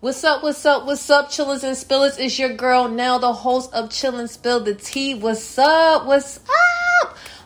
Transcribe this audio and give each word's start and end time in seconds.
What's 0.00 0.22
up, 0.24 0.42
what's 0.42 0.66
up, 0.66 0.84
what's 0.84 1.08
up, 1.08 1.30
chillers 1.30 1.64
and 1.64 1.74
spillers? 1.74 2.18
It's 2.18 2.38
your 2.38 2.52
girl 2.52 2.86
Nell, 2.86 3.18
the 3.18 3.32
host 3.32 3.72
of 3.72 3.88
Chill 3.88 4.18
and 4.18 4.28
Spill 4.28 4.60
the 4.60 4.74
Tea. 4.74 5.14
What's 5.14 5.58
up, 5.58 6.04
what's 6.04 6.36
up? 6.36 6.65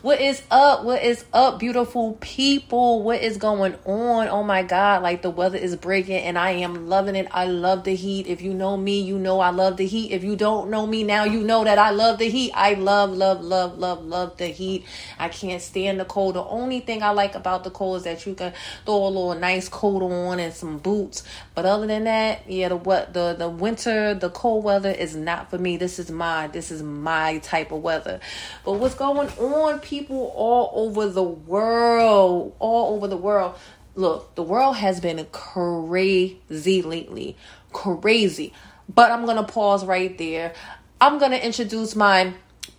What 0.02 0.22
is 0.22 0.42
up? 0.50 0.82
What 0.82 1.02
is 1.02 1.26
up, 1.30 1.58
beautiful 1.58 2.16
people? 2.22 3.02
What 3.02 3.20
is 3.20 3.36
going 3.36 3.74
on? 3.84 4.28
Oh 4.28 4.42
my 4.42 4.62
God, 4.62 5.02
like 5.02 5.20
the 5.20 5.28
weather 5.28 5.58
is 5.58 5.76
breaking 5.76 6.22
and 6.22 6.38
I 6.38 6.52
am 6.52 6.88
loving 6.88 7.16
it. 7.16 7.28
I 7.30 7.44
love 7.44 7.84
the 7.84 7.94
heat. 7.94 8.26
If 8.26 8.40
you 8.40 8.54
know 8.54 8.78
me, 8.78 9.02
you 9.02 9.18
know 9.18 9.40
I 9.40 9.50
love 9.50 9.76
the 9.76 9.84
heat. 9.84 10.10
If 10.12 10.24
you 10.24 10.36
don't 10.36 10.70
know 10.70 10.86
me 10.86 11.04
now, 11.04 11.24
you 11.24 11.42
know 11.42 11.64
that 11.64 11.78
I 11.78 11.90
love 11.90 12.18
the 12.18 12.30
heat. 12.30 12.50
I 12.54 12.72
love, 12.72 13.10
love, 13.10 13.42
love, 13.42 13.76
love, 13.76 14.02
love 14.02 14.38
the 14.38 14.46
heat. 14.46 14.86
I 15.18 15.28
can't 15.28 15.60
stand 15.60 16.00
the 16.00 16.06
cold. 16.06 16.36
The 16.36 16.44
only 16.44 16.80
thing 16.80 17.02
I 17.02 17.10
like 17.10 17.34
about 17.34 17.64
the 17.64 17.70
cold 17.70 17.98
is 17.98 18.04
that 18.04 18.24
you 18.24 18.32
can 18.32 18.54
throw 18.86 19.04
a 19.04 19.08
little 19.08 19.34
nice 19.34 19.68
coat 19.68 20.02
on 20.02 20.40
and 20.40 20.54
some 20.54 20.78
boots. 20.78 21.24
But 21.54 21.66
other 21.66 21.86
than 21.86 22.04
that, 22.04 22.50
yeah, 22.50 22.70
the 22.70 22.76
what 22.76 23.12
the 23.12 23.34
the 23.38 23.50
winter, 23.50 24.14
the 24.14 24.30
cold 24.30 24.64
weather 24.64 24.92
is 24.92 25.14
not 25.14 25.50
for 25.50 25.58
me. 25.58 25.76
This 25.76 25.98
is 25.98 26.10
my 26.10 26.46
this 26.46 26.70
is 26.70 26.82
my 26.82 27.36
type 27.40 27.70
of 27.70 27.82
weather. 27.82 28.18
But 28.64 28.72
what's 28.78 28.94
going 28.94 29.28
on? 29.28 29.80
people 29.80 29.89
all 30.08 30.70
over 30.74 31.08
the 31.08 31.22
world, 31.22 32.54
all 32.58 32.94
over 32.94 33.08
the 33.08 33.16
world. 33.16 33.56
Look, 33.94 34.34
the 34.34 34.42
world 34.42 34.76
has 34.76 35.00
been 35.00 35.26
crazy 35.32 36.82
lately. 36.82 37.36
Crazy. 37.72 38.52
But 38.92 39.10
I'm 39.10 39.24
going 39.24 39.36
to 39.36 39.52
pause 39.52 39.84
right 39.84 40.16
there. 40.16 40.54
I'm 41.00 41.18
going 41.18 41.32
to 41.32 41.44
introduce 41.44 41.96
my 41.96 42.34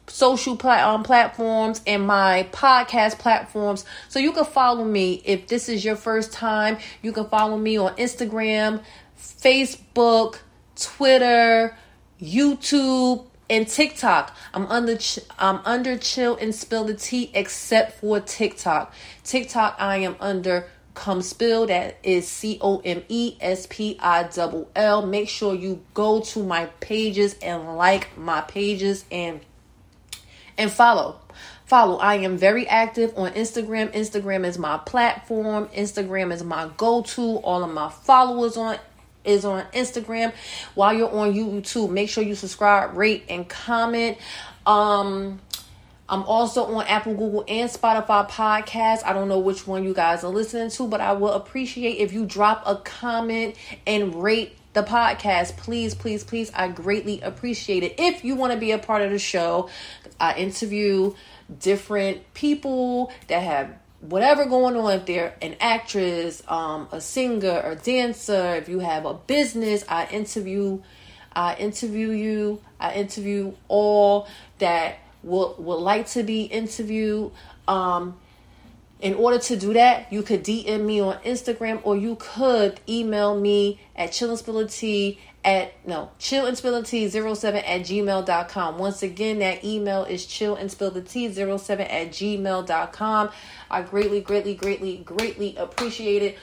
social 0.08 0.58
plat- 0.58 0.86
um, 0.86 1.04
platforms 1.04 1.82
and 1.88 2.06
my 2.06 2.48
podcast 2.52 3.18
platforms 3.18 3.86
so 4.10 4.20
you 4.20 4.32
can 4.32 4.46
follow 4.46 4.84
me 4.84 5.22
if 5.26 5.48
this 5.48 5.70
is 5.70 5.86
your 5.86 5.96
first 5.96 6.34
time 6.34 6.78
you 7.02 7.14
can 7.14 7.26
follow 7.30 7.58
me 7.58 7.78
on 7.78 7.96
instagram 7.96 8.82
facebook 9.18 10.40
twitter 10.76 11.78
youtube 12.22 13.26
and 13.52 13.68
TikTok. 13.68 14.36
I'm 14.54 14.66
under 14.68 14.98
I'm 15.38 15.60
under 15.66 15.98
chill 15.98 16.38
and 16.38 16.56
spill 16.56 16.86
the 16.86 16.96
tea 16.96 17.30
except 17.36 18.00
for 18.00 18.20
TikTok. 18.22 18.94
TikTok 19.24 19.76
I 19.78 19.98
am 19.98 20.16
under 20.20 20.68
come 20.94 21.22
spill 21.22 21.68
that 21.68 21.98
is 22.02 22.28
C 22.28 22.58
O 22.62 22.82
M 22.84 23.04
E 23.10 23.36
S 23.42 23.68
P 23.70 23.98
I. 24.00 25.02
Make 25.06 25.30
sure 25.30 25.54
you 25.54 25.84
go 25.94 26.22
to 26.22 26.44
my 26.44 26.68
pages 26.80 27.36
and 27.42 27.76
like 27.76 28.18
my 28.18 28.42
pages 28.42 29.04
and 29.12 29.42
and 30.58 30.72
follow. 30.72 31.20
Follow. 31.66 31.98
I 31.98 32.16
am 32.16 32.38
very 32.38 32.68
active 32.68 33.14
on 33.18 33.32
Instagram. 33.32 33.94
Instagram 33.94 34.46
is 34.46 34.58
my 34.58 34.78
platform. 34.78 35.68
Instagram 35.68 36.34
is 36.34 36.44
my 36.44 36.70
go-to. 36.76 37.38
All 37.38 37.64
of 37.64 37.72
my 37.72 37.90
followers 37.90 38.58
on 38.58 38.78
is 39.24 39.46
on 39.46 39.64
Instagram. 39.74 40.34
While 40.76 40.94
you're 40.94 41.12
on 41.12 41.34
YouTube, 41.34 41.92
make 41.92 42.10
sure 42.10 42.24
you 42.24 42.36
subscribe, 42.36 42.96
rate, 42.96 43.26
and 43.30 43.48
comment. 43.48 44.18
Um, 44.66 45.40
I'm 46.10 46.24
also 46.24 46.66
on 46.66 46.86
Apple, 46.88 47.14
Google, 47.14 47.46
and 47.48 47.70
Spotify 47.70 48.30
podcasts. 48.30 49.06
I 49.06 49.14
don't 49.14 49.30
know 49.30 49.40
which 49.40 49.66
one 49.66 49.86
you 49.86 49.94
guys 49.94 50.26
are 50.26 50.32
listening 50.32 50.70
to, 50.72 50.88
but 50.88 51.00
I 51.00 51.14
will 51.14 51.32
appreciate 51.32 52.00
if 52.00 52.12
you 52.12 52.26
drop 52.26 52.64
a 52.66 52.76
comment 52.76 53.56
and 53.88 54.22
rate 54.22 54.58
the 54.74 54.84
podcast. 54.84 55.56
Please, 55.56 55.96
please, 55.96 56.24
please. 56.24 56.52
I 56.54 56.68
greatly 56.68 57.22
appreciate 57.22 57.84
it. 57.84 57.96
If 57.98 58.26
you 58.26 58.36
want 58.36 58.52
to 58.52 58.60
be 58.60 58.72
a 58.72 58.78
part 58.78 59.02
of 59.02 59.12
the 59.12 59.20
show, 59.20 59.70
I 60.20 60.36
interview 60.36 61.14
different 61.60 62.34
people 62.34 63.12
that 63.28 63.42
have 63.42 63.74
whatever 64.02 64.46
going 64.46 64.76
on 64.76 64.94
if 64.94 65.06
they're 65.06 65.36
an 65.42 65.56
actress 65.60 66.42
um 66.48 66.88
a 66.92 67.00
singer 67.00 67.62
or 67.64 67.76
dancer 67.76 68.56
if 68.56 68.68
you 68.68 68.80
have 68.80 69.06
a 69.06 69.14
business 69.14 69.86
i 69.88 70.06
interview 70.08 70.82
i 71.34 71.56
interview 71.56 72.10
you. 72.10 72.62
I 72.80 72.96
interview 72.96 73.54
all 73.68 74.28
that 74.58 74.98
will 75.24 75.56
would 75.60 75.76
like 75.76 76.08
to 76.10 76.24
be 76.24 76.44
interviewed. 76.44 77.32
Um 77.68 78.18
in 79.00 79.16
order 79.16 79.40
to 79.40 79.56
do 79.56 79.74
that 79.74 80.14
you 80.14 80.22
could 80.22 80.44
dm 80.44 80.86
me 80.86 81.00
on 81.00 81.18
instagram 81.24 81.80
or 81.84 81.98
you 81.98 82.16
could 82.20 82.80
email 82.88 83.40
me 83.40 83.80
at 83.96 84.12
chillinspility 84.12 85.18
at 85.44 85.74
no 85.88 86.12
chillinspility07 86.20 87.56
at 87.56 87.82
gmail.com 87.82 88.78
once 88.78 89.02
again 89.02 89.40
that 89.40 89.64
email 89.64 90.04
is 90.04 90.26
chillinspility07 90.28 91.80
at 91.80 92.10
gmail.com 92.10 93.30
i 93.72 93.82
greatly 93.82 94.22
greatly 94.22 94.54
greatly 94.54 94.98
greatly 94.98 95.56
appreciate 95.58 96.22
it. 96.22 96.38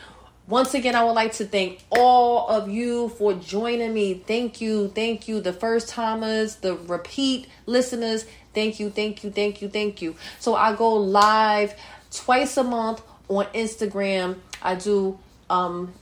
Once 0.48 0.72
again 0.72 0.94
i 0.94 1.04
would 1.04 1.12
like 1.12 1.32
to 1.32 1.44
thank 1.44 1.84
all 1.90 2.48
of 2.48 2.70
you 2.70 3.10
for 3.10 3.34
joining 3.34 3.92
me. 3.92 4.14
Thank 4.14 4.60
you 4.62 4.88
thank 4.88 5.28
you 5.28 5.40
the 5.40 5.52
first 5.52 5.90
timers 5.90 6.56
the 6.56 6.74
repeat 6.74 7.48
listeners. 7.66 8.24
Thank 8.54 8.80
you 8.80 8.88
thank 8.90 9.22
you 9.22 9.30
thank 9.30 9.60
you 9.60 9.68
thank 9.68 10.00
you. 10.00 10.16
So 10.38 10.54
i 10.54 10.74
go 10.74 10.94
live 10.94 11.78
twice 12.10 12.56
a 12.56 12.64
month 12.64 13.02
on 13.28 13.44
instagram. 13.46 14.38
I 14.62 14.74
do 14.74 15.18
um 15.50 15.92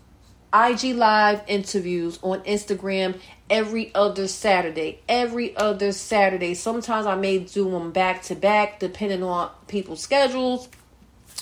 IG 0.54 0.94
live 0.94 1.42
interviews 1.46 2.18
on 2.22 2.40
Instagram 2.40 3.18
every 3.50 3.94
other 3.94 4.28
Saturday. 4.28 5.00
Every 5.08 5.56
other 5.56 5.92
Saturday. 5.92 6.54
Sometimes 6.54 7.06
I 7.06 7.14
may 7.14 7.38
do 7.38 7.70
them 7.70 7.92
back 7.92 8.22
to 8.24 8.34
back 8.34 8.78
depending 8.80 9.22
on 9.22 9.50
people's 9.68 10.00
schedules 10.00 10.68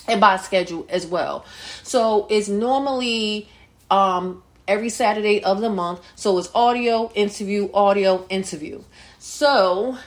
and 0.08 0.20
by 0.20 0.36
schedule 0.36 0.86
as 0.88 1.06
well. 1.06 1.44
So 1.82 2.26
it's 2.30 2.48
normally 2.48 3.48
um 3.90 4.42
every 4.66 4.88
Saturday 4.88 5.42
of 5.42 5.60
the 5.60 5.70
month. 5.70 6.00
So 6.14 6.38
it's 6.38 6.50
audio, 6.54 7.10
interview, 7.14 7.70
audio, 7.72 8.26
interview. 8.28 8.82
So 9.18 9.98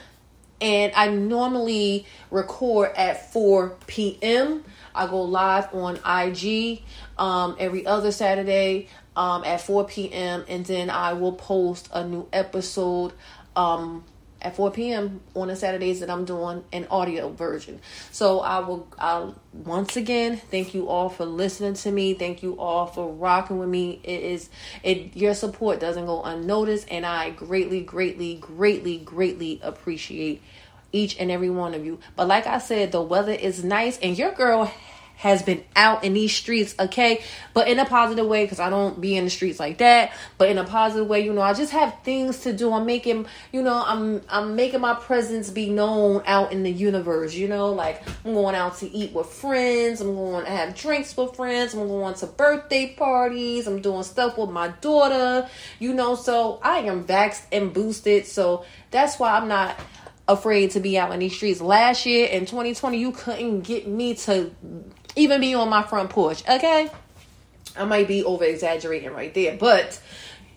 and 0.60 0.92
I 0.96 1.08
normally 1.08 2.06
record 2.30 2.92
at 2.96 3.32
4 3.32 3.76
p.m. 3.86 4.64
I 4.98 5.06
go 5.06 5.22
live 5.22 5.72
on 5.74 5.96
IG 6.04 6.82
um, 7.16 7.56
every 7.58 7.86
other 7.86 8.12
Saturday 8.12 8.88
um, 9.16 9.44
at 9.44 9.60
4 9.60 9.86
p.m. 9.86 10.44
and 10.48 10.64
then 10.66 10.90
I 10.90 11.12
will 11.12 11.32
post 11.32 11.88
a 11.92 12.04
new 12.04 12.28
episode 12.32 13.12
um, 13.56 14.04
at 14.40 14.54
4 14.54 14.70
p.m. 14.70 15.20
on 15.34 15.48
the 15.48 15.56
Saturdays 15.56 16.00
that 16.00 16.10
I'm 16.10 16.24
doing 16.24 16.64
an 16.72 16.86
audio 16.90 17.28
version. 17.30 17.80
So 18.12 18.40
I 18.40 18.60
will 18.60 18.88
I'll 18.98 19.36
once 19.52 19.96
again 19.96 20.36
thank 20.36 20.74
you 20.74 20.88
all 20.88 21.08
for 21.08 21.24
listening 21.24 21.74
to 21.74 21.90
me. 21.90 22.14
Thank 22.14 22.42
you 22.42 22.58
all 22.58 22.86
for 22.86 23.12
rocking 23.12 23.58
with 23.58 23.68
me. 23.68 24.00
It 24.04 24.20
is 24.20 24.50
it 24.82 25.16
your 25.16 25.34
support 25.34 25.80
doesn't 25.80 26.06
go 26.06 26.22
unnoticed 26.22 26.86
and 26.90 27.04
I 27.04 27.30
greatly 27.30 27.80
greatly 27.80 28.36
greatly 28.36 28.98
greatly 28.98 29.60
appreciate 29.62 30.42
each 30.92 31.18
and 31.18 31.30
every 31.30 31.50
one 31.50 31.74
of 31.74 31.84
you. 31.84 31.98
But 32.16 32.28
like 32.28 32.46
I 32.46 32.58
said, 32.58 32.92
the 32.92 33.02
weather 33.02 33.32
is 33.32 33.64
nice 33.64 33.98
and 33.98 34.16
your 34.16 34.32
girl 34.32 34.72
has 35.18 35.42
been 35.42 35.64
out 35.74 36.04
in 36.04 36.14
these 36.14 36.32
streets, 36.32 36.76
okay? 36.78 37.20
But 37.52 37.66
in 37.66 37.80
a 37.80 37.84
positive 37.84 38.28
way, 38.28 38.44
because 38.44 38.60
I 38.60 38.70
don't 38.70 39.00
be 39.00 39.16
in 39.16 39.24
the 39.24 39.30
streets 39.30 39.58
like 39.58 39.78
that. 39.78 40.12
But 40.38 40.48
in 40.48 40.58
a 40.58 40.64
positive 40.64 41.08
way, 41.08 41.24
you 41.24 41.32
know, 41.32 41.40
I 41.40 41.54
just 41.54 41.72
have 41.72 41.92
things 42.04 42.42
to 42.42 42.52
do. 42.52 42.72
I'm 42.72 42.86
making, 42.86 43.26
you 43.50 43.60
know, 43.60 43.82
I'm 43.84 44.22
I'm 44.28 44.54
making 44.54 44.80
my 44.80 44.94
presence 44.94 45.50
be 45.50 45.70
known 45.70 46.22
out 46.24 46.52
in 46.52 46.62
the 46.62 46.70
universe, 46.70 47.34
you 47.34 47.48
know, 47.48 47.72
like 47.72 48.00
I'm 48.24 48.32
going 48.32 48.54
out 48.54 48.76
to 48.78 48.88
eat 48.88 49.12
with 49.12 49.26
friends, 49.26 50.00
I'm 50.00 50.14
going 50.14 50.44
to 50.44 50.50
have 50.52 50.76
drinks 50.76 51.16
with 51.16 51.34
friends, 51.34 51.74
I'm 51.74 51.88
going 51.88 52.14
to 52.14 52.26
birthday 52.26 52.94
parties, 52.94 53.66
I'm 53.66 53.82
doing 53.82 54.04
stuff 54.04 54.38
with 54.38 54.50
my 54.50 54.68
daughter, 54.68 55.48
you 55.80 55.94
know, 55.94 56.14
so 56.14 56.60
I 56.62 56.78
am 56.78 57.04
vaxxed 57.04 57.42
and 57.50 57.74
boosted. 57.74 58.24
So 58.26 58.64
that's 58.92 59.18
why 59.18 59.36
I'm 59.36 59.48
not 59.48 59.76
afraid 60.28 60.70
to 60.72 60.80
be 60.80 60.96
out 60.96 61.10
in 61.10 61.18
these 61.18 61.34
streets. 61.34 61.60
Last 61.60 62.06
year 62.06 62.28
in 62.28 62.46
2020, 62.46 62.98
you 62.98 63.10
couldn't 63.10 63.62
get 63.62 63.88
me 63.88 64.14
to 64.14 64.54
even 65.18 65.40
be 65.40 65.54
on 65.54 65.68
my 65.68 65.82
front 65.82 66.10
porch. 66.10 66.42
Okay, 66.48 66.90
I 67.76 67.84
might 67.84 68.08
be 68.08 68.24
over 68.24 68.44
exaggerating 68.44 69.12
right 69.12 69.32
there, 69.34 69.56
but 69.56 70.00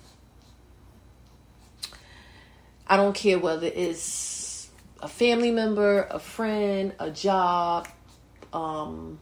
I 2.87 2.97
don't 2.97 3.15
care 3.15 3.39
whether 3.39 3.67
it's 3.67 4.71
a 5.01 5.09
family 5.09 5.51
member, 5.51 6.09
a 6.11 6.19
friend, 6.19 6.95
a 6.99 7.11
job, 7.11 7.87
um, 8.55 9.19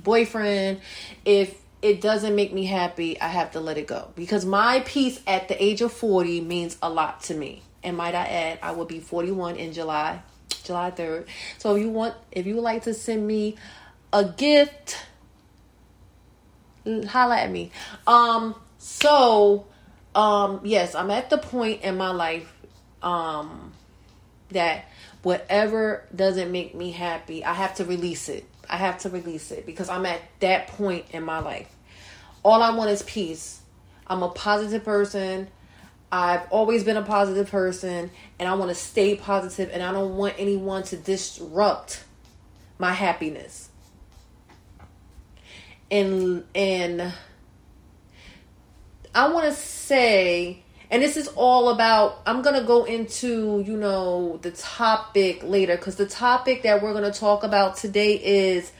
boyfriend. 0.00 0.80
If 1.24 1.62
it 1.80 2.00
doesn't 2.00 2.34
make 2.34 2.52
me 2.52 2.64
happy, 2.64 3.20
I 3.20 3.28
have 3.28 3.52
to 3.52 3.60
let 3.60 3.78
it 3.78 3.86
go 3.86 4.10
because 4.16 4.44
my 4.44 4.80
peace 4.80 5.20
at 5.28 5.46
the 5.46 5.62
age 5.62 5.80
of 5.80 5.92
40 5.92 6.40
means 6.40 6.76
a 6.82 6.90
lot 6.90 7.22
to 7.24 7.34
me. 7.34 7.62
And 7.84 7.96
might 7.96 8.16
I 8.16 8.26
add, 8.26 8.58
I 8.62 8.72
will 8.72 8.84
be 8.84 8.98
41 8.98 9.54
in 9.56 9.72
July. 9.72 10.22
July 10.64 10.90
3rd. 10.90 11.26
So 11.58 11.76
if 11.76 11.82
you 11.82 11.90
want, 11.90 12.14
if 12.32 12.46
you 12.46 12.56
would 12.56 12.64
like 12.64 12.84
to 12.84 12.94
send 12.94 13.26
me 13.26 13.56
a 14.12 14.24
gift, 14.24 14.96
holla 17.08 17.38
at 17.38 17.50
me. 17.50 17.70
Um, 18.06 18.54
so, 18.78 19.66
um, 20.14 20.60
yes, 20.64 20.94
I'm 20.94 21.10
at 21.10 21.30
the 21.30 21.38
point 21.38 21.82
in 21.82 21.96
my 21.96 22.10
life, 22.10 22.52
um, 23.02 23.72
that 24.50 24.86
whatever 25.22 26.04
doesn't 26.14 26.50
make 26.50 26.74
me 26.74 26.90
happy, 26.90 27.44
I 27.44 27.52
have 27.54 27.74
to 27.76 27.84
release 27.84 28.28
it. 28.28 28.44
I 28.68 28.76
have 28.76 28.98
to 28.98 29.10
release 29.10 29.50
it 29.50 29.66
because 29.66 29.88
I'm 29.88 30.06
at 30.06 30.20
that 30.40 30.68
point 30.68 31.06
in 31.12 31.22
my 31.22 31.38
life. 31.38 31.68
All 32.42 32.62
I 32.62 32.70
want 32.74 32.90
is 32.90 33.02
peace. 33.02 33.60
I'm 34.06 34.22
a 34.22 34.28
positive 34.28 34.84
person. 34.84 35.48
I've 36.10 36.50
always 36.50 36.84
been 36.84 36.96
a 36.96 37.02
positive 37.02 37.50
person 37.50 38.10
and 38.38 38.48
I 38.48 38.54
want 38.54 38.70
to 38.70 38.74
stay 38.74 39.16
positive 39.16 39.70
and 39.72 39.82
I 39.82 39.92
don't 39.92 40.16
want 40.16 40.34
anyone 40.38 40.82
to 40.84 40.96
disrupt 40.96 42.04
my 42.78 42.92
happiness. 42.92 43.68
And 45.90 46.44
and 46.54 47.12
I 49.14 49.28
want 49.28 49.46
to 49.46 49.52
say 49.52 50.62
and 50.90 51.02
this 51.02 51.16
is 51.16 51.28
all 51.28 51.70
about 51.70 52.20
I'm 52.26 52.42
going 52.42 52.58
to 52.58 52.66
go 52.66 52.84
into, 52.84 53.62
you 53.66 53.76
know, 53.76 54.38
the 54.42 54.52
topic 54.52 55.42
later 55.42 55.76
cuz 55.76 55.96
the 55.96 56.06
topic 56.06 56.62
that 56.62 56.82
we're 56.82 56.92
going 56.92 57.10
to 57.10 57.18
talk 57.18 57.42
about 57.42 57.76
today 57.76 58.14
is 58.14 58.72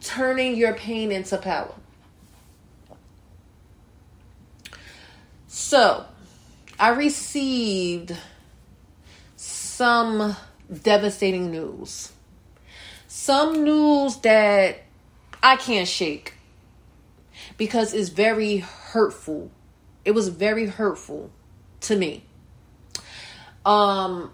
turning 0.00 0.56
your 0.56 0.74
pain 0.74 1.10
into 1.10 1.36
power. 1.38 1.74
So, 5.46 6.06
I 6.78 6.90
received 6.90 8.16
some 9.78 10.34
devastating 10.82 11.52
news. 11.52 12.10
Some 13.06 13.62
news 13.62 14.16
that 14.22 14.82
I 15.40 15.54
can't 15.54 15.86
shake 15.86 16.34
because 17.56 17.94
it's 17.94 18.08
very 18.08 18.56
hurtful. 18.56 19.52
It 20.04 20.10
was 20.10 20.30
very 20.30 20.66
hurtful 20.66 21.30
to 21.82 21.94
me. 21.94 22.24
Um 23.64 24.32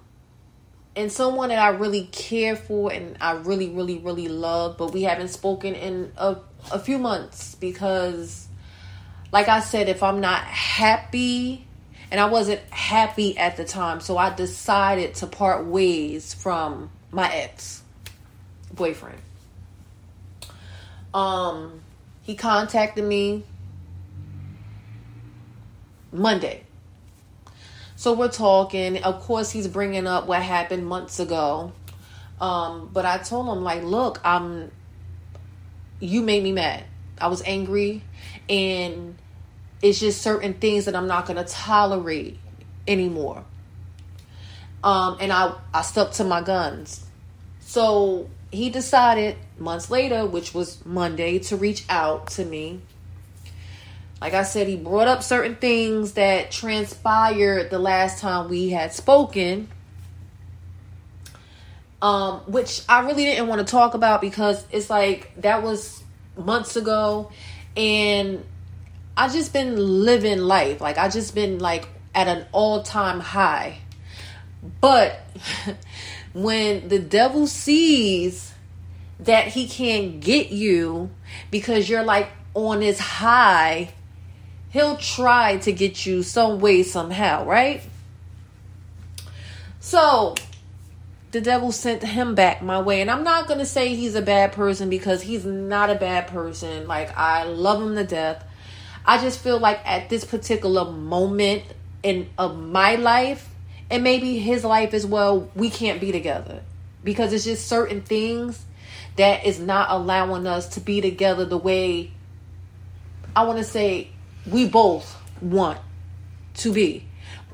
and 0.96 1.12
someone 1.12 1.50
that 1.50 1.58
I 1.58 1.76
really 1.76 2.06
care 2.06 2.56
for 2.56 2.90
and 2.90 3.18
I 3.20 3.32
really 3.32 3.68
really 3.68 3.98
really 3.98 4.28
love, 4.28 4.78
but 4.78 4.94
we 4.94 5.02
haven't 5.02 5.28
spoken 5.28 5.74
in 5.74 6.10
a 6.16 6.38
a 6.72 6.78
few 6.78 6.96
months 6.96 7.54
because 7.56 8.48
like 9.30 9.48
I 9.48 9.60
said 9.60 9.90
if 9.90 10.02
I'm 10.02 10.20
not 10.22 10.42
happy 10.44 11.66
and 12.10 12.20
I 12.20 12.26
wasn't 12.26 12.60
happy 12.70 13.36
at 13.36 13.56
the 13.56 13.64
time, 13.64 14.00
so 14.00 14.16
I 14.16 14.34
decided 14.34 15.14
to 15.16 15.26
part 15.26 15.66
ways 15.66 16.34
from 16.34 16.90
my 17.10 17.32
ex 17.32 17.82
boyfriend. 18.72 19.18
Um, 21.12 21.80
he 22.22 22.34
contacted 22.34 23.04
me 23.04 23.44
Monday. 26.12 26.64
So 27.96 28.12
we're 28.12 28.28
talking. 28.28 29.02
Of 29.02 29.20
course, 29.20 29.50
he's 29.50 29.68
bringing 29.68 30.06
up 30.06 30.26
what 30.26 30.42
happened 30.42 30.86
months 30.86 31.20
ago. 31.20 31.72
Um, 32.40 32.90
but 32.92 33.06
I 33.06 33.18
told 33.18 33.56
him 33.56 33.62
like, 33.62 33.82
look, 33.82 34.20
I'm. 34.24 34.70
You 36.00 36.22
made 36.22 36.42
me 36.42 36.52
mad. 36.52 36.84
I 37.20 37.28
was 37.28 37.42
angry, 37.46 38.02
and 38.48 39.16
it's 39.84 40.00
just 40.00 40.22
certain 40.22 40.54
things 40.54 40.86
that 40.86 40.96
I'm 40.96 41.06
not 41.06 41.26
going 41.26 41.36
to 41.36 41.44
tolerate 41.44 42.38
anymore. 42.88 43.44
Um, 44.82 45.18
and 45.20 45.30
I, 45.30 45.54
I 45.74 45.82
stuck 45.82 46.12
to 46.12 46.24
my 46.24 46.40
guns. 46.40 47.04
So 47.60 48.30
he 48.50 48.70
decided 48.70 49.36
months 49.58 49.90
later, 49.90 50.24
which 50.24 50.54
was 50.54 50.82
Monday, 50.86 51.38
to 51.40 51.56
reach 51.56 51.84
out 51.90 52.28
to 52.28 52.46
me. 52.46 52.80
Like 54.22 54.32
I 54.32 54.42
said, 54.44 54.68
he 54.68 54.76
brought 54.76 55.06
up 55.06 55.22
certain 55.22 55.56
things 55.56 56.12
that 56.12 56.50
transpired 56.50 57.68
the 57.68 57.78
last 57.78 58.20
time 58.20 58.48
we 58.48 58.70
had 58.70 58.94
spoken. 58.94 59.68
Um, 62.00 62.40
which 62.46 62.80
I 62.88 63.00
really 63.00 63.24
didn't 63.24 63.48
want 63.48 63.66
to 63.66 63.70
talk 63.70 63.92
about 63.92 64.22
because 64.22 64.64
it's 64.72 64.88
like 64.88 65.30
that 65.42 65.62
was 65.62 66.02
months 66.38 66.76
ago 66.76 67.30
and 67.76 68.44
I 69.16 69.28
just 69.28 69.52
been 69.52 69.76
living 69.76 70.38
life. 70.38 70.80
Like 70.80 70.98
I 70.98 71.08
just 71.08 71.34
been 71.34 71.58
like 71.58 71.88
at 72.14 72.28
an 72.28 72.46
all-time 72.52 73.20
high. 73.20 73.78
But 74.80 75.20
when 76.32 76.88
the 76.88 76.98
devil 76.98 77.46
sees 77.46 78.52
that 79.20 79.48
he 79.48 79.68
can't 79.68 80.20
get 80.20 80.50
you 80.50 81.10
because 81.50 81.88
you're 81.88 82.04
like 82.04 82.28
on 82.54 82.80
his 82.80 82.98
high, 82.98 83.92
he'll 84.70 84.96
try 84.96 85.58
to 85.58 85.72
get 85.72 86.04
you 86.04 86.22
some 86.22 86.60
way 86.60 86.82
somehow, 86.82 87.44
right? 87.44 87.82
So, 89.80 90.34
the 91.32 91.40
devil 91.40 91.72
sent 91.72 92.02
him 92.02 92.34
back 92.34 92.62
my 92.62 92.80
way. 92.80 93.00
And 93.00 93.10
I'm 93.10 93.24
not 93.24 93.46
going 93.46 93.58
to 93.58 93.66
say 93.66 93.94
he's 93.94 94.14
a 94.14 94.22
bad 94.22 94.52
person 94.52 94.88
because 94.88 95.22
he's 95.22 95.44
not 95.44 95.90
a 95.90 95.94
bad 95.94 96.28
person. 96.28 96.86
Like, 96.86 97.16
I 97.16 97.44
love 97.44 97.82
him 97.82 97.94
to 97.96 98.04
death. 98.04 98.44
I 99.06 99.20
just 99.20 99.40
feel 99.40 99.58
like 99.58 99.80
at 99.84 100.08
this 100.08 100.24
particular 100.24 100.90
moment 100.90 101.64
in 102.02 102.30
of 102.38 102.58
my 102.58 102.96
life 102.96 103.50
and 103.90 104.02
maybe 104.02 104.38
his 104.38 104.64
life 104.64 104.94
as 104.94 105.04
well, 105.04 105.50
we 105.54 105.70
can't 105.70 106.00
be 106.00 106.12
together 106.12 106.62
because 107.02 107.32
it's 107.32 107.44
just 107.44 107.66
certain 107.66 108.00
things 108.00 108.64
that 109.16 109.44
is 109.44 109.60
not 109.60 109.90
allowing 109.90 110.46
us 110.46 110.68
to 110.68 110.80
be 110.80 111.00
together 111.00 111.44
the 111.44 111.58
way 111.58 112.10
I 113.36 113.44
want 113.44 113.58
to 113.58 113.64
say 113.64 114.08
we 114.46 114.68
both 114.68 115.16
want 115.40 115.80
to 116.54 116.72
be. 116.72 117.04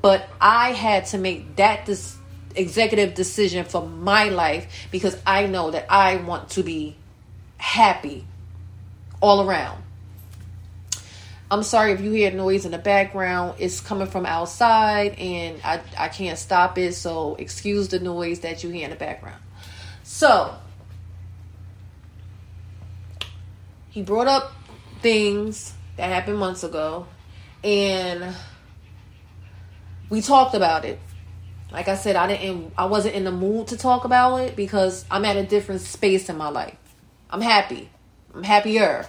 But 0.01 0.27
I 0.39 0.71
had 0.71 1.05
to 1.07 1.17
make 1.17 1.55
that 1.57 1.85
this 1.85 2.17
executive 2.55 3.13
decision 3.13 3.65
for 3.65 3.87
my 3.87 4.29
life 4.29 4.87
because 4.91 5.17
I 5.25 5.47
know 5.47 5.71
that 5.71 5.85
I 5.89 6.17
want 6.17 6.49
to 6.51 6.63
be 6.63 6.95
happy 7.57 8.25
all 9.21 9.47
around. 9.47 9.83
I'm 11.51 11.63
sorry 11.63 11.91
if 11.91 11.99
you 11.99 12.11
hear 12.11 12.31
noise 12.31 12.63
in 12.63 12.71
the 12.71 12.77
background. 12.77 13.55
It's 13.59 13.81
coming 13.81 14.07
from 14.07 14.25
outside 14.25 15.19
and 15.19 15.59
I, 15.65 15.81
I 15.97 16.07
can't 16.07 16.39
stop 16.39 16.77
it. 16.77 16.93
So 16.93 17.35
excuse 17.35 17.89
the 17.89 17.99
noise 17.99 18.39
that 18.39 18.63
you 18.63 18.69
hear 18.69 18.85
in 18.85 18.89
the 18.89 18.95
background. 18.95 19.41
So 20.03 20.55
he 23.89 24.01
brought 24.01 24.27
up 24.27 24.53
things 25.01 25.73
that 25.97 26.07
happened 26.07 26.37
months 26.37 26.63
ago 26.63 27.05
and 27.65 28.33
we 30.09 30.21
talked 30.21 30.55
about 30.55 30.85
it. 30.85 30.99
like 31.69 31.89
I 31.89 31.95
said, 31.95 32.15
I 32.15 32.27
didn't 32.27 32.71
I 32.77 32.85
wasn't 32.85 33.15
in 33.15 33.25
the 33.25 33.31
mood 33.31 33.67
to 33.67 33.77
talk 33.77 34.05
about 34.05 34.37
it 34.37 34.55
because 34.55 35.03
I'm 35.11 35.25
at 35.25 35.35
a 35.35 35.43
different 35.43 35.81
space 35.81 36.29
in 36.29 36.37
my 36.37 36.47
life. 36.47 36.77
I'm 37.29 37.41
happy. 37.41 37.89
I'm 38.33 38.43
happier. 38.43 39.05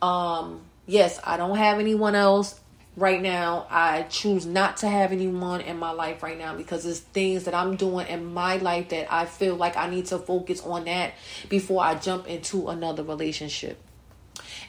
Um 0.00 0.63
yes, 0.86 1.20
I 1.24 1.36
don't 1.36 1.56
have 1.56 1.78
anyone 1.78 2.14
else 2.14 2.60
right 2.96 3.20
now. 3.20 3.66
I 3.70 4.02
choose 4.02 4.46
not 4.46 4.78
to 4.78 4.88
have 4.88 5.12
anyone 5.12 5.60
in 5.60 5.78
my 5.78 5.90
life 5.90 6.22
right 6.22 6.38
now 6.38 6.54
because 6.54 6.86
it's 6.86 7.00
things 7.00 7.44
that 7.44 7.54
I'm 7.54 7.76
doing 7.76 8.06
in 8.06 8.32
my 8.32 8.56
life 8.56 8.90
that 8.90 9.12
I 9.12 9.26
feel 9.26 9.56
like 9.56 9.76
I 9.76 9.88
need 9.88 10.06
to 10.06 10.18
focus 10.18 10.60
on 10.62 10.84
that 10.84 11.14
before 11.48 11.82
I 11.82 11.94
jump 11.96 12.28
into 12.28 12.68
another 12.68 13.02
relationship. 13.02 13.80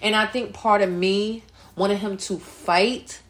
And 0.01 0.15
I 0.15 0.25
think 0.25 0.53
part 0.53 0.81
of 0.81 0.91
me 0.91 1.43
wanted 1.75 1.99
him 1.99 2.17
to 2.17 2.37
fight 2.37 3.21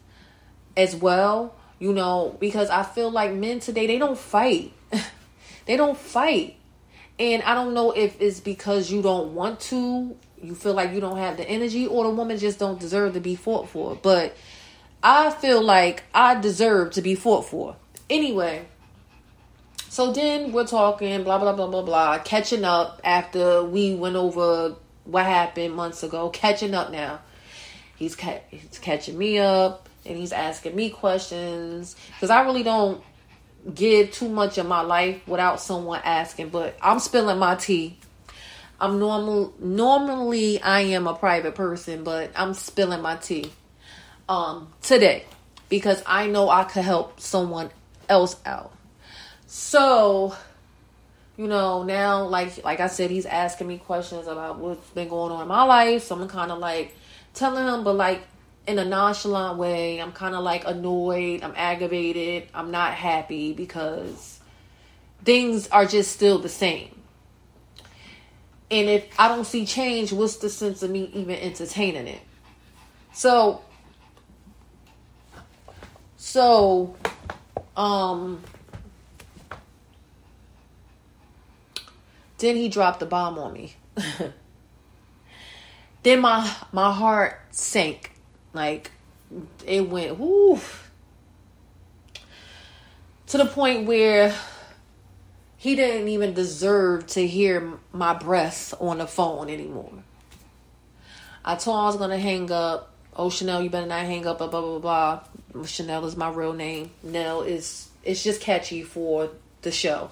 as 0.76 0.94
well, 0.94 1.54
you 1.78 1.92
know, 1.92 2.36
because 2.40 2.70
I 2.70 2.82
feel 2.82 3.10
like 3.10 3.32
men 3.32 3.60
today 3.60 3.86
they 3.86 3.98
don't 3.98 4.18
fight. 4.18 4.72
they 5.66 5.76
don't 5.76 5.96
fight. 5.96 6.56
And 7.18 7.42
I 7.42 7.54
don't 7.54 7.72
know 7.72 7.92
if 7.92 8.20
it's 8.20 8.40
because 8.40 8.90
you 8.90 9.00
don't 9.00 9.34
want 9.34 9.60
to, 9.60 10.16
you 10.42 10.54
feel 10.54 10.74
like 10.74 10.92
you 10.92 11.00
don't 11.00 11.18
have 11.18 11.36
the 11.36 11.48
energy 11.48 11.86
or 11.86 12.04
the 12.04 12.10
woman 12.10 12.38
just 12.38 12.58
don't 12.58 12.78
deserve 12.78 13.14
to 13.14 13.20
be 13.20 13.34
fought 13.34 13.68
for. 13.68 13.96
But 13.96 14.36
I 15.02 15.30
feel 15.30 15.62
like 15.62 16.04
I 16.14 16.40
deserve 16.40 16.92
to 16.92 17.02
be 17.02 17.14
fought 17.14 17.46
for. 17.46 17.76
Anyway, 18.08 18.66
so 19.88 20.12
then 20.12 20.52
we're 20.52 20.66
talking, 20.66 21.24
blah, 21.24 21.38
blah, 21.38 21.52
blah, 21.52 21.66
blah, 21.66 21.82
blah, 21.82 22.18
catching 22.18 22.64
up 22.64 23.00
after 23.02 23.64
we 23.64 23.94
went 23.94 24.16
over 24.16 24.76
what 25.04 25.24
happened 25.24 25.74
months 25.74 26.02
ago, 26.02 26.28
catching 26.30 26.74
up 26.74 26.90
now. 26.90 27.20
He's, 27.96 28.14
ca- 28.14 28.42
he's 28.50 28.78
catching 28.80 29.16
me 29.16 29.38
up 29.38 29.88
and 30.04 30.16
he's 30.16 30.32
asking 30.32 30.76
me 30.76 30.90
questions 30.90 31.96
because 32.08 32.30
I 32.30 32.42
really 32.42 32.62
don't 32.62 33.02
give 33.74 34.12
too 34.12 34.28
much 34.28 34.58
of 34.58 34.66
my 34.66 34.82
life 34.82 35.26
without 35.26 35.60
someone 35.60 36.00
asking, 36.04 36.50
but 36.50 36.76
I'm 36.80 36.98
spilling 36.98 37.38
my 37.38 37.54
tea. 37.56 37.98
I'm 38.80 38.98
normal 38.98 39.54
normally 39.58 40.60
I 40.60 40.80
am 40.80 41.06
a 41.06 41.14
private 41.14 41.54
person, 41.54 42.04
but 42.04 42.30
I'm 42.36 42.54
spilling 42.54 43.02
my 43.02 43.16
tea 43.16 43.50
um, 44.28 44.72
today 44.82 45.24
because 45.68 46.02
I 46.06 46.26
know 46.26 46.48
I 46.50 46.64
could 46.64 46.84
help 46.84 47.20
someone 47.20 47.70
else 48.08 48.36
out. 48.44 48.72
So, 49.46 50.36
you 51.36 51.46
know, 51.46 51.82
now 51.82 52.24
like 52.24 52.64
like 52.64 52.80
I 52.80 52.88
said, 52.88 53.10
he's 53.10 53.26
asking 53.26 53.68
me 53.68 53.78
questions 53.78 54.26
about 54.26 54.58
what's 54.58 54.88
been 54.90 55.08
going 55.08 55.32
on 55.32 55.42
in 55.42 55.48
my 55.48 55.62
life. 55.62 56.04
So 56.04 56.20
I'm 56.20 56.28
kind 56.28 56.52
of 56.52 56.58
like 56.58 56.94
telling 57.34 57.66
him, 57.66 57.84
but 57.84 57.94
like 57.94 58.22
in 58.66 58.78
a 58.78 58.84
nonchalant 58.84 59.58
way. 59.58 60.00
I'm 60.00 60.12
kind 60.12 60.34
of 60.34 60.42
like 60.42 60.66
annoyed. 60.66 61.42
I'm 61.42 61.54
aggravated. 61.56 62.48
I'm 62.54 62.70
not 62.70 62.94
happy 62.94 63.52
because 63.52 64.40
things 65.24 65.68
are 65.68 65.86
just 65.86 66.12
still 66.12 66.38
the 66.38 66.48
same. 66.48 66.95
And 68.70 68.88
if 68.88 69.06
I 69.18 69.28
don't 69.28 69.44
see 69.44 69.64
change, 69.64 70.12
what's 70.12 70.36
the 70.36 70.50
sense 70.50 70.82
of 70.82 70.90
me 70.90 71.10
even 71.14 71.36
entertaining 71.36 72.08
it? 72.08 72.20
So 73.12 73.62
so, 76.36 76.94
um, 77.76 78.42
then 82.38 82.56
he 82.56 82.68
dropped 82.68 83.00
the 83.00 83.06
bomb 83.06 83.38
on 83.38 83.52
me. 83.52 83.74
then 86.02 86.20
my 86.20 86.52
my 86.72 86.92
heart 86.92 87.40
sank, 87.52 88.12
like 88.52 88.90
it 89.64 89.88
went 89.88 90.18
whoo 90.18 90.60
to 93.28 93.38
the 93.38 93.46
point 93.46 93.86
where 93.86 94.34
he 95.56 95.74
didn't 95.74 96.08
even 96.08 96.34
deserve 96.34 97.06
to 97.08 97.26
hear 97.26 97.78
my 97.92 98.14
breath 98.14 98.74
on 98.80 98.98
the 98.98 99.06
phone 99.06 99.48
anymore. 99.48 99.92
I 101.44 101.56
told 101.56 101.76
him 101.76 101.82
I 101.82 101.86
was 101.86 101.96
gonna 101.96 102.18
hang 102.18 102.50
up. 102.50 102.92
Oh 103.14 103.30
Chanel, 103.30 103.62
you 103.62 103.70
better 103.70 103.86
not 103.86 104.04
hang 104.04 104.26
up. 104.26 104.38
Blah 104.38 104.48
blah 104.48 104.60
blah 104.60 104.78
blah. 105.52 105.64
Chanel 105.64 106.04
is 106.04 106.16
my 106.16 106.28
real 106.28 106.52
name. 106.52 106.90
Nell 107.02 107.42
is 107.42 107.88
it's 108.04 108.22
just 108.22 108.40
catchy 108.40 108.82
for 108.82 109.30
the 109.62 109.70
show. 109.70 110.10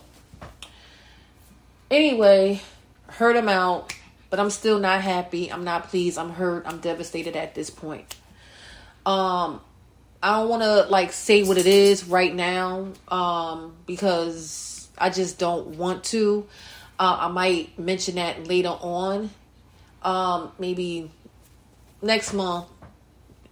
Anyway, 1.91 2.63
heard 3.09 3.37
him 3.37 3.49
out, 3.49 3.93
but 4.31 4.41
I'm 4.41 4.51
still 4.51 4.79
not 4.79 5.03
happy. 5.03 5.53
I'm 5.53 5.65
not 5.65 5.89
pleased. 5.89 6.19
I'm 6.19 6.31
hurt. 6.31 6.65
I'm 6.67 6.79
devastated 6.79 7.37
at 7.37 7.55
this 7.55 7.69
point. 7.69 8.15
Um 9.05 9.61
I 10.23 10.39
don't 10.39 10.49
want 10.49 10.63
to 10.63 10.87
like 10.91 11.13
say 11.13 11.43
what 11.43 11.59
it 11.59 11.67
is 11.67 12.09
right 12.09 12.35
now 12.35 12.89
um 13.09 13.75
because 13.87 14.74
I 14.99 15.11
just 15.11 15.39
don't 15.39 15.77
want 15.77 16.05
to. 16.05 16.47
Uh, 16.99 17.17
I 17.21 17.29
might 17.29 17.79
mention 17.79 18.17
that 18.17 18.47
later 18.47 18.69
on. 18.69 19.31
Um 20.03 20.53
maybe 20.59 21.11
next 22.03 22.35
month 22.35 22.67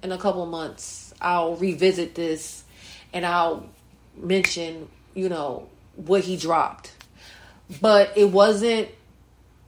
in 0.02 0.12
a 0.12 0.18
couple 0.18 0.44
months 0.44 1.14
I'll 1.22 1.54
revisit 1.56 2.14
this 2.14 2.64
and 3.12 3.24
I'll 3.24 3.66
mention, 4.16 4.88
you 5.14 5.28
know, 5.28 5.68
what 5.96 6.24
he 6.24 6.36
dropped. 6.36 6.92
But 7.80 8.12
it 8.16 8.26
wasn't 8.30 8.88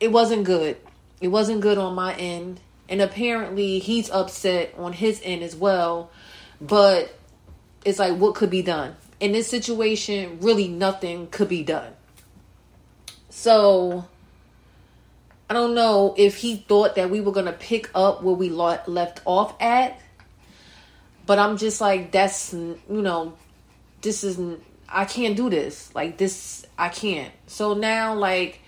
it 0.00 0.12
wasn't 0.12 0.44
good. 0.44 0.76
It 1.20 1.28
wasn't 1.28 1.60
good 1.60 1.78
on 1.78 1.94
my 1.94 2.14
end. 2.14 2.60
And 2.88 3.00
apparently 3.00 3.78
he's 3.78 4.10
upset 4.10 4.74
on 4.76 4.92
his 4.92 5.20
end 5.24 5.42
as 5.42 5.56
well. 5.56 6.10
But 6.60 7.16
it's 7.84 7.98
like 7.98 8.16
what 8.18 8.34
could 8.34 8.50
be 8.50 8.62
done? 8.62 8.96
In 9.20 9.32
this 9.32 9.48
situation, 9.48 10.38
really 10.40 10.68
nothing 10.68 11.28
could 11.28 11.48
be 11.48 11.62
done. 11.62 11.92
So 13.30 14.06
I 15.48 15.54
don't 15.54 15.74
know 15.74 16.14
if 16.16 16.36
he 16.36 16.56
thought 16.56 16.94
that 16.96 17.10
we 17.10 17.20
were 17.20 17.32
going 17.32 17.46
to 17.46 17.52
pick 17.52 17.90
up 17.94 18.22
where 18.22 18.34
we 18.34 18.50
left 18.50 19.20
off 19.24 19.60
at 19.60 20.00
but 21.26 21.38
I'm 21.38 21.56
just 21.56 21.80
like, 21.80 22.12
that's, 22.12 22.52
you 22.52 22.78
know, 22.88 23.34
this 24.02 24.24
isn't, 24.24 24.62
I 24.88 25.04
can't 25.04 25.36
do 25.36 25.48
this. 25.48 25.94
Like, 25.94 26.18
this, 26.18 26.66
I 26.78 26.88
can't. 26.90 27.32
So 27.46 27.74
now, 27.74 28.14
like, 28.14 28.60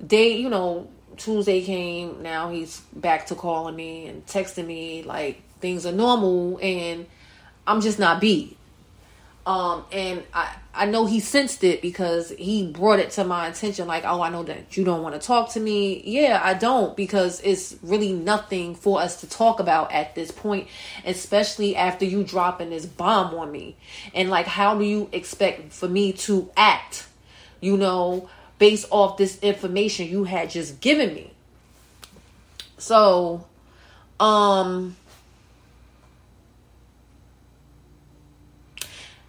they, 0.00 0.32
you 0.36 0.48
know, 0.48 0.88
Tuesday 1.16 1.62
came. 1.62 2.22
Now 2.22 2.50
he's 2.50 2.80
back 2.92 3.26
to 3.26 3.34
calling 3.34 3.76
me 3.76 4.06
and 4.06 4.26
texting 4.26 4.66
me 4.66 5.02
like 5.02 5.42
things 5.60 5.86
are 5.86 5.92
normal, 5.92 6.58
and 6.60 7.06
I'm 7.66 7.80
just 7.80 7.98
not 7.98 8.20
beat. 8.20 8.58
Um, 9.46 9.84
and 9.92 10.24
I, 10.34 10.56
I 10.74 10.86
know 10.86 11.06
he 11.06 11.20
sensed 11.20 11.62
it 11.62 11.80
because 11.80 12.30
he 12.30 12.66
brought 12.66 12.98
it 12.98 13.12
to 13.12 13.24
my 13.24 13.46
attention 13.46 13.86
like, 13.86 14.04
oh, 14.04 14.20
I 14.20 14.28
know 14.28 14.42
that 14.42 14.76
you 14.76 14.82
don't 14.82 15.04
want 15.04 15.14
to 15.14 15.24
talk 15.24 15.52
to 15.52 15.60
me. 15.60 16.02
Yeah, 16.04 16.40
I 16.42 16.54
don't 16.54 16.96
because 16.96 17.40
it's 17.42 17.76
really 17.80 18.12
nothing 18.12 18.74
for 18.74 19.00
us 19.00 19.20
to 19.20 19.28
talk 19.28 19.60
about 19.60 19.92
at 19.92 20.16
this 20.16 20.32
point, 20.32 20.66
especially 21.04 21.76
after 21.76 22.04
you 22.04 22.24
dropping 22.24 22.70
this 22.70 22.86
bomb 22.86 23.34
on 23.36 23.52
me. 23.52 23.76
And 24.12 24.30
like, 24.30 24.46
how 24.46 24.76
do 24.76 24.84
you 24.84 25.08
expect 25.12 25.72
for 25.72 25.88
me 25.88 26.12
to 26.14 26.50
act, 26.56 27.06
you 27.60 27.76
know, 27.76 28.28
based 28.58 28.86
off 28.90 29.16
this 29.16 29.38
information 29.42 30.08
you 30.08 30.24
had 30.24 30.50
just 30.50 30.80
given 30.80 31.14
me? 31.14 31.32
So, 32.78 33.46
um, 34.18 34.96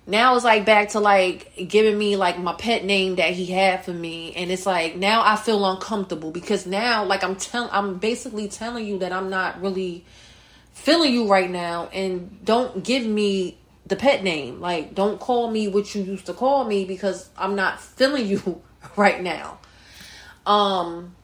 now 0.08 0.36
it's 0.36 0.46
like 0.46 0.66
back 0.66 0.90
to 0.90 1.02
like 1.02 1.52
giving 1.68 1.98
me 1.98 2.16
like 2.16 2.40
my 2.40 2.54
pet 2.54 2.86
name 2.86 3.18
that 3.18 3.32
he 3.32 3.46
had 3.46 3.84
for 3.84 3.92
me. 3.92 4.34
And 4.34 4.50
it's 4.50 4.66
like 4.66 4.96
now 4.96 5.22
i 5.22 5.36
feel 5.36 5.70
uncomfortable 5.70 6.32
because 6.32 6.66
now 6.66 7.04
like 7.04 7.24
i'm 7.24 7.36
telling 7.36 7.70
i'm 7.74 7.98
basically 7.98 8.48
telling 8.48 8.88
you 8.88 9.00
that 9.00 9.12
i'm 9.12 9.30
not 9.30 9.62
really 9.62 10.06
feeling 10.72 11.14
you 11.14 11.28
right 11.28 11.52
now. 11.52 11.90
And 11.92 12.44
don't 12.46 12.84
give 12.84 13.06
me 13.06 13.58
the 13.86 13.98
pet 13.98 14.24
name. 14.24 14.62
Like 14.62 14.96
don't 14.96 15.20
call 15.20 15.52
me 15.52 15.68
what 15.68 15.94
you 15.94 16.04
used 16.04 16.26
to 16.28 16.34
call 16.34 16.64
me 16.64 16.86
because 16.86 17.30
i'm 17.38 17.56
not 17.56 17.82
feeling 17.82 18.26
you 18.26 18.62
right 18.96 19.22
now. 19.22 19.60
Um 20.46 21.16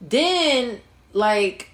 then 0.00 0.80
like 1.12 1.70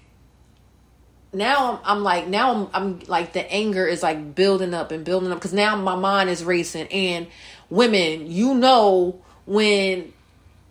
now 1.35 1.73
I'm, 1.73 1.97
I'm, 1.97 2.03
like 2.03 2.27
now 2.27 2.53
I'm, 2.53 2.69
I'm 2.73 2.99
like 3.07 3.33
the 3.33 3.51
anger 3.51 3.85
is 3.85 4.01
like 4.01 4.33
building 4.33 4.73
up 4.73 4.91
and 4.91 5.03
building 5.03 5.31
up 5.31 5.37
because 5.37 5.53
now 5.53 5.75
my 5.75 5.95
mind 5.95 6.29
is 6.29 6.43
racing. 6.43 6.87
And 6.87 7.27
women 7.69 8.31
you 8.31 8.55
know 8.55 9.21
when 9.45 10.13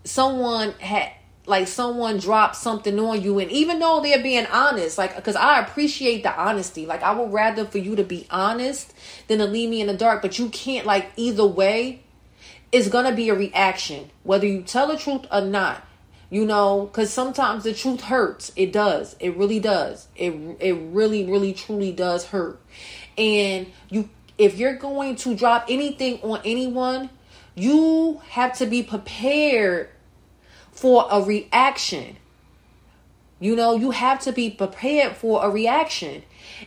someone 0.05 0.73
had 0.73 1.11
like 1.47 1.69
someone 1.69 2.19
dropped 2.19 2.57
something 2.57 2.99
on 2.99 3.21
you 3.21 3.39
and 3.39 3.51
even 3.51 3.79
though 3.79 4.01
they're 4.01 4.23
being 4.23 4.47
honest 4.47 4.97
like 4.97 5.15
because 5.15 5.37
i 5.37 5.61
appreciate 5.61 6.23
the 6.23 6.35
honesty. 6.35 6.87
Like 6.87 7.03
i 7.03 7.13
would 7.13 7.33
rather 7.33 7.65
for 7.65 7.79
you 7.79 7.97
to 7.97 8.05
be 8.05 8.27
honest 8.31 8.93
than 9.29 9.39
to 9.39 9.45
leave 9.45 9.69
me 9.69 9.81
in 9.81 9.87
the 9.87 9.95
dark. 9.95 10.23
But 10.23 10.39
you 10.39 10.49
can't 10.49 10.87
like 10.87 11.13
either 11.17 11.47
way 11.47 12.03
it's 12.73 12.89
gonna 12.89 13.15
be 13.15 13.29
a 13.29 13.35
reaction. 13.35 14.11
Whether 14.25 14.47
you 14.47 14.63
tell 14.63 14.89
the 14.89 14.97
truth 14.97 15.27
or 15.31 15.43
not 15.43 15.87
you 16.35 16.45
know 16.45 16.87
because 16.87 17.13
sometimes 17.13 17.65
the 17.65 17.73
truth 17.73 18.01
hurts 18.01 18.53
it 18.57 18.73
does 18.73 19.15
it 19.21 19.37
really 19.37 19.61
does 19.61 20.09
it 20.17 20.33
it 20.61 20.73
really 20.73 21.25
really 21.25 21.53
truly 21.53 21.93
does 21.93 22.27
hurt 22.27 22.61
and 23.17 23.67
you 23.91 24.09
if 24.39 24.59
you're 24.59 24.77
going 24.77 25.17
to 25.17 25.35
drop 25.35 25.67
anything 25.69 26.21
on 26.23 26.41
anyone, 26.45 27.11
you 27.55 28.21
have 28.31 28.57
to 28.59 28.67
be 28.67 28.83
prepared 28.83 29.89
for 30.73 31.07
a 31.11 31.23
reaction. 31.23 32.17
You 33.39 33.55
know, 33.55 33.77
you 33.77 33.93
have 33.93 34.21
to 34.21 34.33
be 34.33 34.51
prepared 34.51 35.17
for 35.17 35.45
a 35.45 35.51
reaction. 35.51 36.23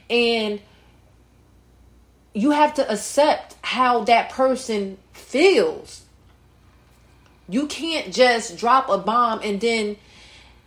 And 0.09 0.61
you 2.33 2.51
have 2.51 2.73
to 2.75 2.89
accept 2.89 3.55
how 3.61 4.03
that 4.05 4.29
person 4.29 4.97
feels. 5.11 6.03
You 7.49 7.67
can't 7.67 8.13
just 8.13 8.57
drop 8.57 8.89
a 8.89 8.97
bomb 8.97 9.41
and 9.43 9.59
then 9.61 9.97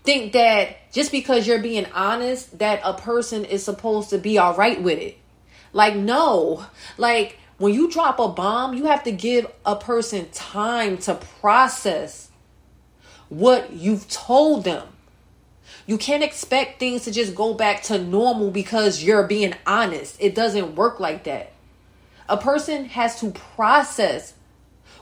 think 0.02 0.32
that 0.32 0.92
just 0.92 1.12
because 1.12 1.46
you're 1.46 1.60
being 1.60 1.86
honest 1.94 2.58
that 2.58 2.80
a 2.84 2.94
person 2.94 3.44
is 3.44 3.64
supposed 3.64 4.10
to 4.10 4.18
be 4.18 4.38
all 4.38 4.54
right 4.54 4.82
with 4.82 4.98
it. 4.98 5.18
Like 5.72 5.94
no. 5.94 6.64
Like 6.96 7.38
when 7.58 7.74
you 7.74 7.90
drop 7.90 8.18
a 8.18 8.28
bomb, 8.28 8.74
you 8.74 8.86
have 8.86 9.04
to 9.04 9.12
give 9.12 9.46
a 9.66 9.76
person 9.76 10.28
time 10.32 10.96
to 10.98 11.14
process 11.14 12.30
what 13.28 13.72
you've 13.72 14.08
told 14.08 14.64
them. 14.64 14.88
You 15.86 15.98
can't 15.98 16.22
expect 16.22 16.78
things 16.78 17.04
to 17.04 17.10
just 17.10 17.34
go 17.34 17.54
back 17.54 17.82
to 17.84 17.98
normal 17.98 18.50
because 18.50 19.02
you're 19.02 19.26
being 19.26 19.54
honest. 19.66 20.16
It 20.20 20.34
doesn't 20.34 20.74
work 20.74 21.00
like 21.00 21.24
that. 21.24 21.52
A 22.28 22.36
person 22.36 22.86
has 22.86 23.20
to 23.20 23.30
process 23.32 24.34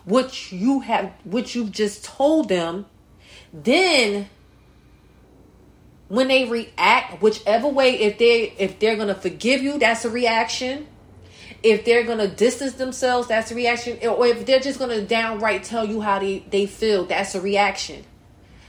what 0.09 0.51
you 0.51 0.81
have 0.81 1.13
what 1.25 1.55
you've 1.55 1.73
just 1.73 2.05
told 2.05 2.49
them. 2.49 2.87
Then 3.53 4.29
when 6.09 6.29
they 6.29 6.47
react 6.47 7.21
whichever 7.21 7.69
way 7.69 8.01
if 8.01 8.19
they 8.19 8.55
if 8.59 8.79
they're 8.79 8.97
going 8.97 9.09
to 9.09 9.15
forgive 9.15 9.63
you, 9.63 9.79
that's 9.79 10.05
a 10.05 10.11
reaction. 10.11 10.87
If 11.63 11.85
they're 11.85 12.05
going 12.05 12.19
to 12.19 12.29
distance 12.29 12.75
themselves, 12.75 13.29
that's 13.29 13.51
a 13.51 13.55
reaction. 13.55 13.99
Or 14.09 14.27
if 14.27 14.47
they're 14.47 14.61
just 14.61 14.79
going 14.79 14.97
to 14.97 15.05
downright 15.05 15.65
tell 15.65 15.85
you 15.85 16.01
how 16.01 16.21
they, 16.21 16.39
they 16.51 16.67
feel, 16.67 17.05
that's 17.05 17.35
a 17.35 17.41
reaction. 17.41 18.05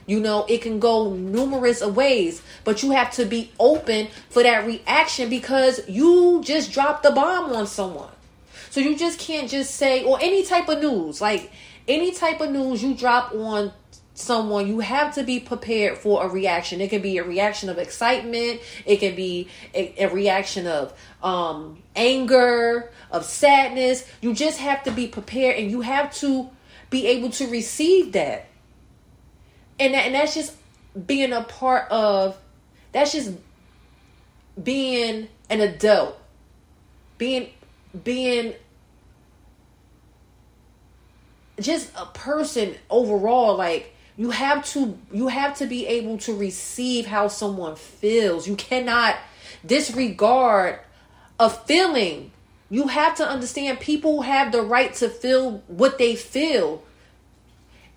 You 0.08 0.20
know, 0.20 0.44
it 0.50 0.64
can 0.64 0.80
go 0.80 1.14
numerous 1.14 1.86
ways, 1.86 2.42
but 2.64 2.82
you 2.82 2.90
have 2.92 3.12
to 3.12 3.26
be 3.26 3.52
open 3.60 4.08
for 4.32 4.42
that 4.42 4.66
reaction 4.66 5.30
because 5.30 5.88
you 5.88 6.42
just 6.44 6.72
dropped 6.72 7.04
the 7.04 7.12
bomb 7.12 7.54
on 7.54 7.68
someone. 7.68 8.10
So 8.80 8.86
you 8.86 8.96
just 8.96 9.20
can't 9.20 9.50
just 9.50 9.76
say, 9.76 10.06
or 10.06 10.18
any 10.22 10.46
type 10.46 10.70
of 10.70 10.80
news, 10.80 11.20
like 11.20 11.52
any 11.86 12.14
type 12.14 12.40
of 12.40 12.50
news 12.50 12.82
you 12.82 12.94
drop 12.94 13.34
on 13.34 13.74
someone, 14.14 14.68
you 14.68 14.80
have 14.80 15.14
to 15.16 15.24
be 15.24 15.42
prepared 15.42 15.98
for 15.98 16.24
a 16.24 16.30
reaction. 16.30 16.80
It 16.80 16.90
can 16.90 17.02
be 17.02 17.18
a 17.18 17.26
reaction 17.26 17.68
of 17.68 17.78
excitement, 17.78 18.62
it 18.86 19.02
can 19.02 19.16
be 19.16 19.50
a, 19.76 20.06
a 20.06 20.14
reaction 20.14 20.66
of 20.66 20.94
um, 21.22 21.84
anger, 21.94 22.90
of 23.12 23.26
sadness. 23.26 24.10
You 24.22 24.34
just 24.34 24.60
have 24.60 24.82
to 24.84 24.92
be 24.92 25.08
prepared 25.08 25.58
and 25.58 25.70
you 25.70 25.82
have 25.82 26.16
to 26.20 26.50
be 26.90 27.06
able 27.08 27.32
to 27.32 27.48
receive 27.48 28.14
that 28.14 28.48
and 29.78 29.94
that, 29.94 30.06
and 30.06 30.16
that's 30.16 30.36
just 30.36 30.56
being 31.06 31.34
a 31.34 31.44
part 31.44 31.92
of 31.92 32.38
that's 32.94 33.12
just 33.12 33.34
being 34.64 35.28
an 35.50 35.60
adult 35.60 36.18
being 37.18 37.50
being 38.06 38.54
just 41.62 41.92
a 41.96 42.06
person 42.08 42.76
overall 42.90 43.56
like 43.56 43.96
you 44.18 44.32
have 44.32 44.66
to 44.66 44.98
you 45.12 45.30
have 45.30 45.58
to 45.60 45.66
be 45.66 45.88
able 45.88 46.18
to 46.20 46.36
receive 46.36 47.06
how 47.06 47.30
someone 47.30 47.76
feels. 47.76 48.48
You 48.48 48.56
cannot 48.56 49.16
disregard 49.66 50.80
a 51.40 51.50
feeling. 51.50 52.32
You 52.70 52.88
have 52.88 53.16
to 53.16 53.28
understand 53.28 53.80
people 53.80 54.22
have 54.22 54.52
the 54.52 54.62
right 54.62 54.94
to 54.96 55.10
feel 55.10 55.64
what 55.68 55.98
they 55.98 56.16
feel. 56.16 56.84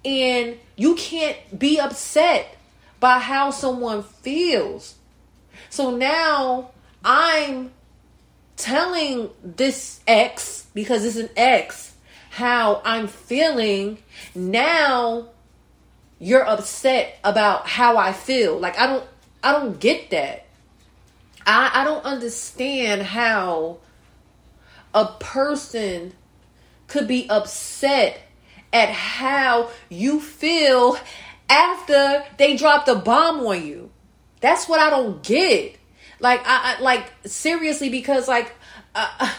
And 0.04 0.57
you 0.76 0.95
can't 0.95 1.37
be 1.59 1.78
upset 1.78 2.57
by 3.00 3.19
how 3.19 3.50
someone 3.50 4.02
feels. 4.02 4.95
So 5.71 5.97
now 5.97 6.71
I'm 7.04 7.73
telling 8.57 9.31
this 9.42 10.00
ex, 10.07 10.66
because 10.73 11.04
it's 11.04 11.16
an 11.16 11.31
ex, 11.37 11.92
how 12.33 12.81
I'm 12.83 13.09
feeling. 13.09 13.99
Now 14.35 15.29
you're 16.19 16.49
upset 16.49 17.19
about 17.23 17.67
how 17.69 17.99
I 17.99 18.15
feel. 18.15 18.59
Like 18.59 18.79
I 18.79 18.87
don't 18.87 19.05
I 19.45 19.53
don't 19.53 19.79
get 19.79 20.09
that. 20.11 20.47
I, 21.45 21.71
I 21.75 21.85
don't 21.85 22.05
understand 22.07 23.03
how 23.03 23.81
a 24.95 25.09
person 25.21 26.14
could 26.87 27.07
be 27.07 27.29
upset 27.29 28.18
at 28.73 28.88
how 28.88 29.68
you 29.90 30.18
feel 30.18 30.97
after 31.51 32.25
they 32.38 32.57
dropped 32.57 32.88
a 32.88 32.95
bomb 32.95 33.40
on 33.40 33.66
you. 33.66 33.90
That's 34.40 34.66
what 34.66 34.81
I 34.81 34.88
don't 34.88 35.23
get. 35.23 35.77
Like 36.18 36.40
I, 36.47 36.77
I 36.79 36.81
like 36.81 37.12
seriously 37.27 37.90
because 37.90 38.27
like 38.27 38.55
uh, 38.95 39.35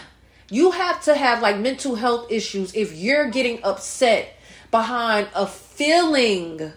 you 0.50 0.70
have 0.70 1.02
to 1.04 1.14
have 1.14 1.42
like 1.42 1.58
mental 1.58 1.94
health 1.94 2.30
issues 2.30 2.74
if 2.74 2.94
you're 2.94 3.30
getting 3.30 3.60
upset 3.62 4.36
behind 4.70 5.28
a 5.34 5.46
feeling 5.46 6.72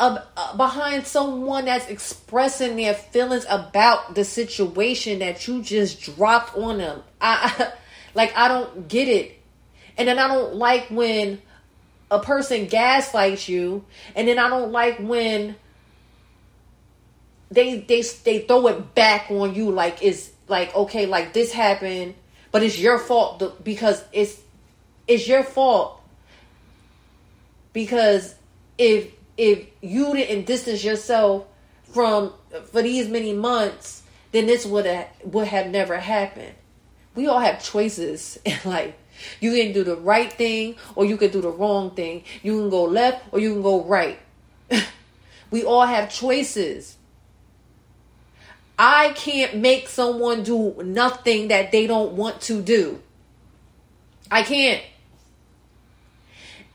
uh, 0.00 0.56
behind 0.56 1.06
someone 1.06 1.66
that's 1.66 1.86
expressing 1.88 2.76
their 2.76 2.94
feelings 2.94 3.44
about 3.48 4.14
the 4.14 4.24
situation 4.24 5.18
that 5.18 5.46
you 5.46 5.62
just 5.62 6.00
dropped 6.00 6.56
on 6.56 6.78
them. 6.78 7.02
I 7.20 7.72
like 8.14 8.36
I 8.36 8.48
don't 8.48 8.88
get 8.88 9.08
it. 9.08 9.38
And 9.98 10.08
then 10.08 10.18
I 10.18 10.28
don't 10.28 10.54
like 10.54 10.88
when 10.88 11.42
a 12.10 12.18
person 12.18 12.66
gaslights 12.66 13.48
you, 13.48 13.84
and 14.16 14.26
then 14.26 14.38
I 14.38 14.48
don't 14.48 14.72
like 14.72 14.98
when 14.98 15.56
they 17.50 17.80
they 17.80 18.02
they 18.24 18.40
throw 18.40 18.66
it 18.68 18.94
back 18.94 19.30
on 19.30 19.54
you 19.54 19.70
like 19.70 20.02
it's 20.02 20.30
like 20.48 20.74
okay 20.74 21.06
like 21.06 21.32
this 21.32 21.52
happened, 21.52 22.14
but 22.52 22.62
it's 22.62 22.78
your 22.78 22.98
fault 22.98 23.64
because 23.64 24.02
it's 24.12 24.40
it's 25.06 25.26
your 25.26 25.42
fault 25.42 26.00
because 27.72 28.34
if 28.78 29.12
if 29.36 29.66
you 29.80 30.14
didn't 30.14 30.46
distance 30.46 30.84
yourself 30.84 31.46
from 31.84 32.32
for 32.72 32.82
these 32.82 33.08
many 33.08 33.32
months, 33.32 34.02
then 34.32 34.46
this 34.46 34.64
would 34.66 34.86
have 34.86 35.08
would 35.24 35.48
have 35.48 35.68
never 35.68 35.96
happened 35.96 36.54
we 37.14 37.26
all 37.26 37.40
have 37.40 37.62
choices 37.62 38.38
in 38.44 38.58
life. 38.64 38.94
You 39.40 39.52
can 39.52 39.72
do 39.72 39.84
the 39.84 39.96
right 39.96 40.32
thing 40.32 40.76
or 40.94 41.04
you 41.04 41.16
can 41.16 41.30
do 41.30 41.40
the 41.40 41.50
wrong 41.50 41.94
thing. 41.94 42.24
You 42.42 42.58
can 42.58 42.70
go 42.70 42.84
left 42.84 43.24
or 43.32 43.40
you 43.40 43.52
can 43.52 43.62
go 43.62 43.84
right. 43.84 44.18
we 45.50 45.64
all 45.64 45.84
have 45.84 46.10
choices. 46.10 46.96
I 48.82 49.10
can't 49.10 49.58
make 49.58 49.90
someone 49.90 50.42
do 50.42 50.74
nothing 50.82 51.48
that 51.48 51.70
they 51.70 51.86
don't 51.86 52.12
want 52.12 52.40
to 52.42 52.62
do. 52.62 53.02
I 54.30 54.42
can't. 54.42 54.82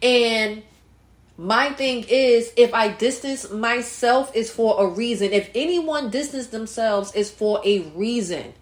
And 0.03 0.61
my 1.35 1.71
thing 1.71 2.05
is 2.07 2.53
if 2.57 2.75
I 2.75 2.89
distance 2.89 3.49
myself 3.49 4.35
is 4.35 4.51
for 4.51 4.83
a 4.83 4.87
reason. 4.87 5.33
If 5.33 5.49
anyone 5.55 6.11
distance 6.11 6.45
themselves 6.47 7.11
is 7.15 7.31
for 7.31 7.59
a 7.65 7.79
reason. 7.79 8.53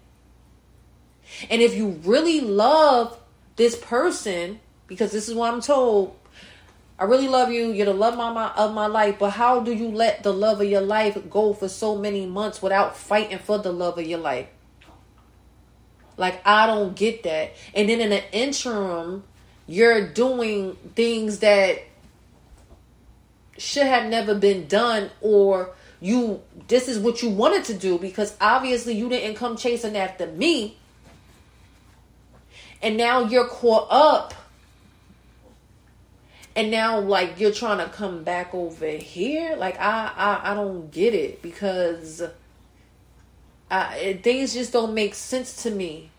And 1.50 1.60
if 1.60 1.76
you 1.76 2.00
really 2.02 2.40
love 2.40 3.20
this 3.56 3.76
person, 3.76 4.58
because 4.86 5.12
this 5.12 5.28
is 5.28 5.34
what 5.34 5.52
I'm 5.52 5.60
told, 5.60 6.16
I 7.04 7.06
really 7.06 7.28
love 7.28 7.52
you. 7.52 7.70
You're 7.70 7.84
the 7.84 7.92
love 7.92 8.16
my, 8.16 8.50
of 8.56 8.72
my 8.72 8.86
life. 8.86 9.18
But 9.18 9.32
how 9.32 9.60
do 9.60 9.74
you 9.74 9.90
let 9.90 10.22
the 10.22 10.32
love 10.32 10.62
of 10.62 10.66
your 10.70 10.80
life 10.80 11.18
go 11.28 11.52
for 11.52 11.68
so 11.68 11.98
many 11.98 12.24
months 12.24 12.62
without 12.62 12.96
fighting 12.96 13.38
for 13.40 13.58
the 13.58 13.70
love 13.72 13.98
of 13.98 14.06
your 14.06 14.20
life? 14.20 14.46
Like, 16.16 16.40
I 16.46 16.66
don't 16.66 16.96
get 16.96 17.22
that. 17.24 17.52
And 17.74 17.90
then 17.90 18.00
in 18.00 18.08
the 18.08 18.34
interim, 18.34 19.22
you're 19.66 20.08
doing 20.08 20.76
things 20.94 21.40
that 21.40 21.82
should 23.58 23.86
have 23.86 24.08
never 24.08 24.34
been 24.34 24.66
done 24.66 25.10
or 25.20 25.74
you 26.00 26.40
this 26.68 26.88
is 26.88 26.98
what 26.98 27.22
you 27.22 27.28
wanted 27.28 27.64
to 27.64 27.74
do 27.74 27.98
because 27.98 28.34
obviously 28.40 28.94
you 28.94 29.08
didn't 29.08 29.36
come 29.36 29.56
chasing 29.56 29.96
after 29.96 30.26
me 30.26 30.76
and 32.82 32.96
now 32.96 33.20
you're 33.20 33.46
caught 33.46 33.86
up 33.90 34.34
and 36.56 36.70
now 36.70 37.00
like 37.00 37.40
you're 37.40 37.52
trying 37.52 37.78
to 37.78 37.92
come 37.92 38.24
back 38.24 38.54
over 38.54 38.88
here 38.88 39.56
like 39.56 39.78
i 39.80 40.12
i, 40.16 40.52
I 40.52 40.54
don't 40.54 40.90
get 40.90 41.14
it 41.14 41.42
because 41.42 42.22
I, 43.70 44.20
things 44.22 44.54
just 44.54 44.72
don't 44.72 44.94
make 44.94 45.14
sense 45.14 45.62
to 45.64 45.70
me 45.70 46.10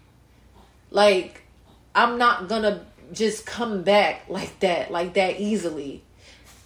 like 0.91 1.43
i'm 1.93 2.17
not 2.17 2.50
gonna 2.50 2.86
just 3.13 3.45
come 3.45 3.84
back 3.84 4.26
like 4.30 4.60
that 4.60 4.91
like 4.91 5.13
that 5.13 5.39
easily 5.39 6.04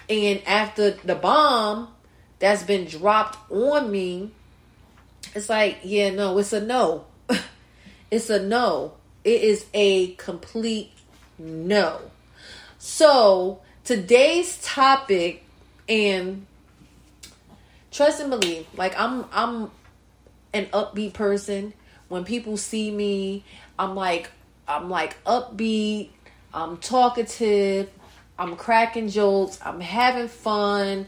and 0.10 0.41
after 0.47 0.91
the 0.91 1.15
bomb 1.15 1.89
that's 2.39 2.63
been 2.63 2.86
dropped 2.86 3.38
on 3.51 3.91
me 3.91 4.32
it's 5.36 5.49
like, 5.49 5.79
yeah, 5.84 6.10
no, 6.10 6.38
it's 6.38 6.53
a 6.53 6.62
no. 6.62 7.05
it's 8.12 8.29
a 8.29 8.41
no. 8.41 8.93
It 9.23 9.41
is 9.41 9.65
a 9.73 10.13
complete 10.15 10.91
no. 11.38 11.99
So, 12.81 13.59
today's 13.83 14.57
topic 14.61 15.43
and 15.89 16.45
trust 17.91 18.21
and 18.21 18.29
believe, 18.29 18.67
like 18.77 18.97
I'm 18.97 19.25
I'm 19.33 19.69
an 20.53 20.67
upbeat 20.67 21.11
person. 21.11 21.73
When 22.07 22.23
people 22.23 22.55
see 22.55 22.89
me, 22.89 23.43
I'm 23.77 23.95
like 23.95 24.31
I'm 24.65 24.89
like 24.89 25.21
upbeat, 25.25 26.11
I'm 26.53 26.77
talkative, 26.77 27.91
I'm 28.39 28.55
cracking 28.55 29.09
jokes, 29.09 29.59
I'm 29.61 29.81
having 29.81 30.29
fun. 30.29 31.05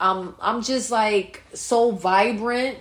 I'm 0.00 0.34
I'm 0.40 0.62
just 0.62 0.90
like 0.90 1.44
so 1.54 1.92
vibrant. 1.92 2.78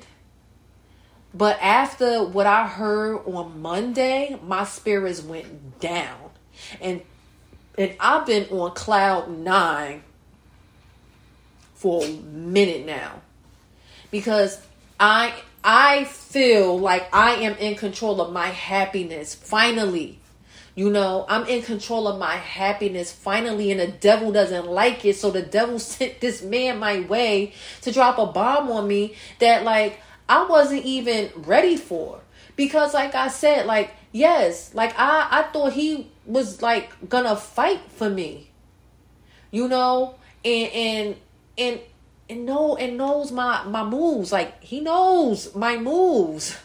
But 1.36 1.62
after 1.62 2.24
what 2.24 2.48
I 2.48 2.66
heard 2.66 3.18
on 3.28 3.62
Monday, 3.62 4.40
my 4.44 4.64
spirits 4.64 5.22
went 5.22 5.80
down. 5.80 6.32
And 6.82 7.04
and 7.78 7.96
I've 8.00 8.26
been 8.26 8.46
on 8.50 8.72
cloud 8.74 9.30
9 9.30 10.04
for 11.74 12.04
a 12.04 12.10
minute 12.10 12.86
now. 12.86 13.22
Because 14.12 14.62
I 15.00 15.34
I 15.64 16.04
feel 16.04 16.78
like 16.78 17.08
I 17.14 17.36
am 17.36 17.56
in 17.56 17.76
control 17.76 18.22
of 18.22 18.34
my 18.34 18.48
happiness 18.48 19.34
finally. 19.34 20.20
You 20.76 20.90
know, 20.90 21.26
I'm 21.30 21.46
in 21.48 21.62
control 21.62 22.08
of 22.08 22.20
my 22.20 22.36
happiness 22.36 23.12
finally, 23.12 23.72
and 23.72 23.80
the 23.80 23.88
devil 23.88 24.32
doesn't 24.32 24.68
like 24.68 25.06
it. 25.06 25.16
So 25.16 25.30
the 25.30 25.42
devil 25.42 25.80
sent 25.80 26.20
this 26.20 26.42
man 26.42 26.80
my 26.80 27.02
way 27.02 27.54
to 27.82 27.92
drop 27.92 28.18
a 28.18 28.26
bomb 28.26 28.72
on 28.72 28.88
me 28.88 29.16
that, 29.40 29.64
like, 29.64 30.00
I 30.28 30.46
wasn't 30.46 30.84
even 30.84 31.30
ready 31.36 31.78
for. 31.78 32.22
Because, 32.56 32.94
like 32.94 33.14
I 33.14 33.28
said, 33.28 33.66
like, 33.68 33.92
yes, 34.12 34.74
like, 34.74 34.94
I, 34.98 35.28
I 35.30 35.44
thought 35.44 35.74
he 35.74 36.08
was, 36.26 36.62
like, 36.62 37.10
gonna 37.10 37.36
fight 37.36 37.82
for 37.90 38.10
me. 38.10 38.50
You 39.52 39.68
know? 39.68 40.16
And, 40.46 40.72
and, 40.72 41.16
and, 41.58 41.80
and 42.30 42.46
know 42.46 42.78
and 42.78 42.98
knows 42.98 43.34
my 43.34 43.64
my 43.66 43.84
moves 43.84 44.32
like 44.32 44.64
he 44.64 44.80
knows 44.80 45.54
my 45.56 45.76
moves 45.76 46.58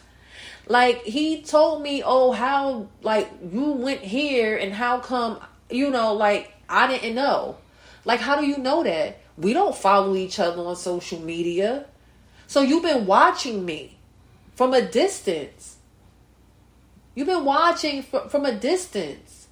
like 0.69 1.03
he 1.03 1.41
told 1.41 1.81
me, 1.81 2.03
"Oh, 2.05 2.31
how 2.31 2.87
like 3.01 3.31
you 3.51 3.71
went 3.73 4.01
here 4.01 4.55
and 4.55 4.71
how 4.71 4.99
come 4.99 5.39
you 5.69 5.89
know 5.89 6.13
like 6.13 6.53
I 6.69 6.87
didn't 6.87 7.15
know." 7.15 7.57
Like 8.05 8.21
how 8.21 8.39
do 8.39 8.45
you 8.45 8.57
know 8.57 8.83
that? 8.83 9.19
We 9.35 9.53
don't 9.53 9.75
follow 9.75 10.15
each 10.15 10.39
other 10.39 10.61
on 10.61 10.75
social 10.75 11.19
media. 11.19 11.85
So 12.45 12.61
you've 12.61 12.83
been 12.83 13.07
watching 13.07 13.65
me 13.65 13.97
from 14.55 14.73
a 14.73 14.81
distance. 14.81 15.77
You've 17.15 17.27
been 17.27 17.45
watching 17.45 18.03
from 18.03 18.45
a 18.45 18.53
distance. 18.53 19.47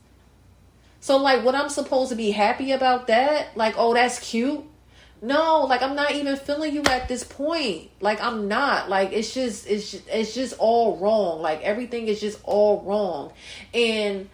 So 1.00 1.18
like 1.18 1.44
what 1.44 1.56
I'm 1.56 1.70
supposed 1.70 2.10
to 2.10 2.16
be 2.16 2.32
happy 2.32 2.72
about 2.72 3.08
that? 3.08 3.56
Like, 3.56 3.76
"Oh, 3.78 3.94
that's 3.94 4.20
cute." 4.20 4.64
no 5.22 5.66
like 5.68 5.82
i'm 5.82 5.96
not 5.96 6.12
even 6.12 6.36
feeling 6.36 6.74
you 6.74 6.84
at 6.84 7.08
this 7.08 7.24
point. 7.24 7.90
Like 8.02 8.22
i'm 8.22 8.48
not. 8.48 8.90
Like 8.90 9.14
it's 9.14 9.34
just 9.34 9.68
it's 9.68 9.92
just, 9.92 10.08
it's 10.08 10.34
just 10.36 10.54
all 10.60 10.98
wrong. 10.98 11.42
Like 11.42 11.62
everything 11.62 12.08
is 12.08 12.22
just 12.22 12.40
all 12.44 12.82
wrong. 12.82 13.34
And 13.74 14.30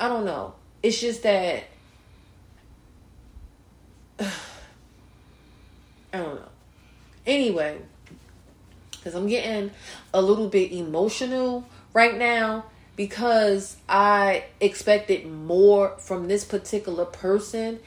i 0.00 0.08
don't 0.08 0.24
know. 0.24 0.54
It's 0.82 1.00
just 1.00 1.22
that 1.22 1.64
i 4.18 4.28
don't 6.12 6.34
know. 6.34 6.48
Anyway 7.26 7.78
because 8.90 9.14
i'm 9.14 9.28
getting 9.28 9.70
a 10.14 10.22
little 10.22 10.48
bit 10.48 10.72
emotional 10.72 11.68
right 11.92 12.16
now 12.16 12.64
because 12.96 13.76
i 13.88 14.44
expected 14.60 15.26
more 15.26 15.96
from 15.98 16.28
this 16.28 16.44
particular 16.44 17.04
person 17.04 17.80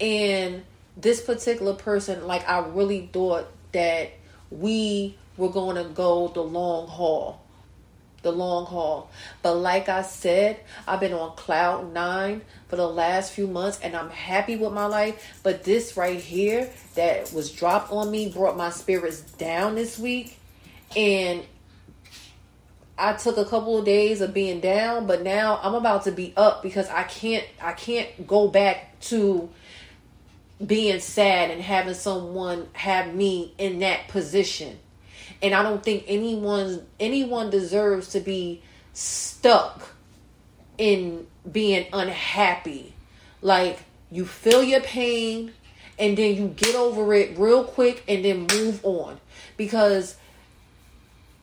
and 0.00 0.62
this 0.96 1.20
particular 1.20 1.74
person, 1.74 2.26
like 2.26 2.48
I 2.48 2.66
really 2.66 3.08
thought 3.12 3.46
that 3.72 4.12
we 4.50 5.16
were 5.36 5.48
going 5.48 5.76
to 5.76 5.84
go 5.84 6.28
the 6.28 6.42
long 6.42 6.86
haul. 6.88 7.40
The 8.22 8.32
long 8.32 8.64
haul. 8.64 9.10
But 9.42 9.56
like 9.56 9.88
I 9.90 10.00
said, 10.00 10.58
I've 10.88 11.00
been 11.00 11.12
on 11.12 11.36
cloud 11.36 11.92
nine 11.92 12.40
for 12.68 12.76
the 12.76 12.88
last 12.88 13.32
few 13.32 13.46
months 13.46 13.78
and 13.82 13.94
I'm 13.94 14.08
happy 14.08 14.56
with 14.56 14.72
my 14.72 14.86
life. 14.86 15.40
But 15.42 15.64
this 15.64 15.96
right 15.96 16.20
here 16.20 16.70
that 16.94 17.32
was 17.32 17.52
dropped 17.52 17.92
on 17.92 18.10
me 18.10 18.30
brought 18.30 18.56
my 18.56 18.70
spirits 18.70 19.20
down 19.20 19.74
this 19.74 19.98
week. 19.98 20.38
And 20.96 21.42
I 22.96 23.14
took 23.14 23.36
a 23.36 23.44
couple 23.44 23.76
of 23.78 23.84
days 23.84 24.20
of 24.20 24.32
being 24.32 24.60
down, 24.60 25.06
but 25.06 25.22
now 25.22 25.58
I'm 25.62 25.74
about 25.74 26.04
to 26.04 26.12
be 26.12 26.32
up 26.36 26.62
because 26.62 26.88
I 26.88 27.02
can't 27.04 27.44
I 27.60 27.72
can't 27.72 28.26
go 28.26 28.48
back 28.48 29.00
to 29.02 29.48
being 30.64 31.00
sad 31.00 31.50
and 31.50 31.60
having 31.60 31.94
someone 31.94 32.68
have 32.72 33.12
me 33.12 33.52
in 33.58 33.80
that 33.80 34.08
position. 34.08 34.78
And 35.42 35.54
I 35.54 35.62
don't 35.62 35.82
think 35.82 36.04
anyone 36.06 36.86
anyone 37.00 37.50
deserves 37.50 38.08
to 38.10 38.20
be 38.20 38.62
stuck 38.92 39.82
in 40.78 41.26
being 41.50 41.86
unhappy. 41.92 42.94
Like 43.42 43.80
you 44.10 44.24
feel 44.24 44.62
your 44.62 44.80
pain 44.80 45.52
and 45.98 46.16
then 46.16 46.36
you 46.36 46.48
get 46.48 46.76
over 46.76 47.12
it 47.14 47.36
real 47.38 47.64
quick 47.64 48.04
and 48.08 48.24
then 48.24 48.46
move 48.52 48.80
on 48.84 49.18
because 49.56 50.16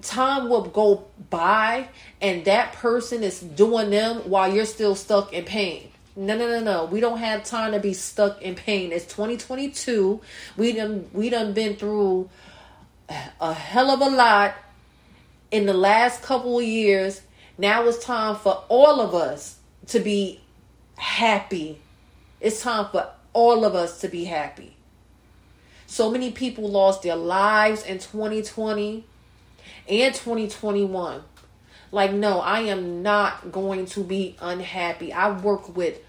time 0.01 0.49
will 0.49 0.63
go 0.63 1.05
by 1.29 1.87
and 2.21 2.45
that 2.45 2.73
person 2.73 3.23
is 3.23 3.39
doing 3.39 3.89
them 3.89 4.17
while 4.29 4.53
you're 4.53 4.65
still 4.65 4.95
stuck 4.95 5.33
in 5.33 5.45
pain 5.45 5.91
no, 6.15 6.37
no, 6.37 6.47
no, 6.47 6.59
no. 6.59 6.85
We 6.85 6.99
don't 6.99 7.19
have 7.19 7.45
time 7.45 7.71
to 7.71 7.79
be 7.79 7.93
stuck 7.93 8.41
in 8.41 8.55
pain. 8.55 8.91
It's 8.91 9.05
2022. 9.05 10.19
We 10.57 10.73
done 10.73 11.09
we 11.13 11.29
done 11.29 11.53
been 11.53 11.75
through 11.77 12.29
a 13.39 13.53
hell 13.53 13.91
of 13.91 14.01
a 14.01 14.15
lot 14.15 14.55
in 15.51 15.65
the 15.65 15.73
last 15.73 16.21
couple 16.21 16.59
of 16.59 16.65
years. 16.65 17.21
Now 17.57 17.87
it's 17.87 18.03
time 18.03 18.35
for 18.35 18.63
all 18.67 18.99
of 18.99 19.15
us 19.15 19.57
to 19.87 19.99
be 19.99 20.41
happy. 20.97 21.79
It's 22.41 22.61
time 22.61 22.87
for 22.91 23.09
all 23.33 23.63
of 23.63 23.73
us 23.73 24.01
to 24.01 24.09
be 24.09 24.25
happy. 24.25 24.75
So 25.87 26.11
many 26.11 26.31
people 26.31 26.69
lost 26.69 27.03
their 27.03 27.15
lives 27.15 27.83
in 27.83 27.99
2020 27.99 29.05
and 29.91 30.15
2021. 30.15 31.21
Like, 31.91 32.13
no, 32.13 32.39
I 32.39 32.61
am 32.61 33.03
not 33.03 33.51
going 33.51 33.85
to 33.87 34.03
be 34.03 34.37
unhappy. 34.41 35.11
I 35.11 35.37
work 35.37 35.75
with 35.75 35.99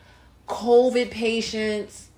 COVID 0.46 1.10
patients 1.10 2.08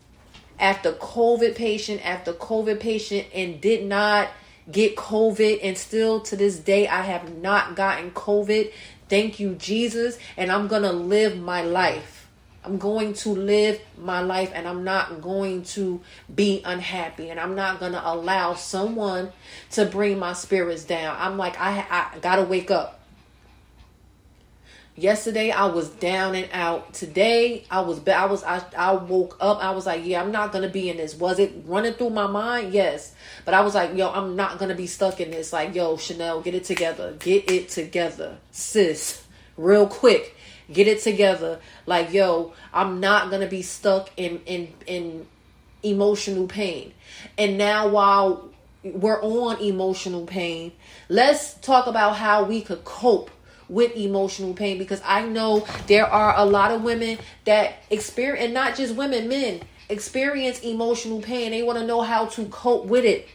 after 0.58 0.92
COVID 0.92 1.56
patient 1.56 2.04
after 2.06 2.32
COVID 2.32 2.78
patient 2.78 3.26
and 3.34 3.60
did 3.60 3.84
not 3.86 4.28
get 4.70 4.96
COVID. 4.96 5.60
And 5.62 5.76
still 5.78 6.20
to 6.20 6.36
this 6.36 6.58
day, 6.58 6.86
I 6.86 7.02
have 7.02 7.36
not 7.36 7.74
gotten 7.74 8.10
COVID. 8.10 8.72
Thank 9.08 9.40
you, 9.40 9.54
Jesus. 9.54 10.18
And 10.36 10.52
I'm 10.52 10.68
going 10.68 10.82
to 10.82 10.92
live 10.92 11.38
my 11.38 11.62
life. 11.62 12.13
I'm 12.64 12.78
going 12.78 13.12
to 13.14 13.30
live 13.30 13.80
my 13.98 14.20
life 14.20 14.50
and 14.54 14.66
I'm 14.66 14.84
not 14.84 15.20
going 15.20 15.64
to 15.64 16.00
be 16.34 16.62
unhappy 16.64 17.28
and 17.28 17.38
I'm 17.38 17.54
not 17.54 17.78
going 17.78 17.92
to 17.92 18.08
allow 18.08 18.54
someone 18.54 19.32
to 19.72 19.84
bring 19.84 20.18
my 20.18 20.32
spirits 20.32 20.84
down. 20.84 21.16
I'm 21.18 21.36
like, 21.36 21.60
I, 21.60 21.84
I 21.90 22.18
got 22.20 22.36
to 22.36 22.42
wake 22.42 22.70
up. 22.70 23.00
Yesterday 24.96 25.50
I 25.50 25.66
was 25.66 25.88
down 25.88 26.36
and 26.36 26.48
out. 26.52 26.94
Today 26.94 27.64
I 27.68 27.80
was 27.80 28.06
I 28.06 28.26
was 28.26 28.44
I, 28.44 28.62
I 28.76 28.92
woke 28.92 29.36
up. 29.40 29.58
I 29.58 29.72
was 29.72 29.86
like, 29.86 30.06
yeah, 30.06 30.22
I'm 30.22 30.30
not 30.30 30.52
gonna 30.52 30.68
be 30.68 30.88
in 30.88 30.98
this. 30.98 31.16
Was 31.16 31.40
it 31.40 31.52
running 31.66 31.94
through 31.94 32.10
my 32.10 32.28
mind? 32.28 32.72
Yes, 32.72 33.12
but 33.44 33.54
I 33.54 33.62
was 33.62 33.74
like, 33.74 33.96
yo, 33.96 34.08
I'm 34.12 34.36
not 34.36 34.60
gonna 34.60 34.76
be 34.76 34.86
stuck 34.86 35.20
in 35.20 35.32
this. 35.32 35.52
Like, 35.52 35.74
yo, 35.74 35.96
Chanel, 35.96 36.42
get 36.42 36.54
it 36.54 36.62
together. 36.62 37.16
Get 37.18 37.50
it 37.50 37.70
together, 37.70 38.38
sis. 38.52 39.24
Real 39.56 39.88
quick, 39.88 40.36
get 40.74 40.88
it 40.88 41.00
together. 41.00 41.60
Like, 41.86 42.12
yo, 42.12 42.52
I'm 42.72 43.00
not 43.00 43.30
gonna 43.30 43.46
be 43.46 43.62
stuck 43.62 44.10
in 44.16 44.40
in 44.46 44.72
in 44.86 45.26
emotional 45.82 46.46
pain. 46.46 46.92
And 47.38 47.56
now 47.56 47.88
while 47.88 48.50
we're 48.82 49.22
on 49.22 49.60
emotional 49.60 50.26
pain, 50.26 50.72
let's 51.08 51.54
talk 51.54 51.86
about 51.86 52.16
how 52.16 52.44
we 52.44 52.60
could 52.60 52.84
cope 52.84 53.30
with 53.68 53.96
emotional 53.96 54.52
pain 54.52 54.76
because 54.78 55.00
I 55.04 55.24
know 55.24 55.66
there 55.86 56.06
are 56.06 56.34
a 56.36 56.44
lot 56.44 56.70
of 56.70 56.82
women 56.82 57.18
that 57.44 57.76
experience, 57.90 58.44
and 58.44 58.54
not 58.54 58.76
just 58.76 58.94
women, 58.94 59.28
men 59.28 59.62
experience 59.88 60.60
emotional 60.60 61.20
pain. 61.20 61.50
They 61.50 61.62
want 61.62 61.78
to 61.78 61.86
know 61.86 62.02
how 62.02 62.26
to 62.26 62.44
cope 62.46 62.86
with 62.86 63.04
it. 63.04 63.28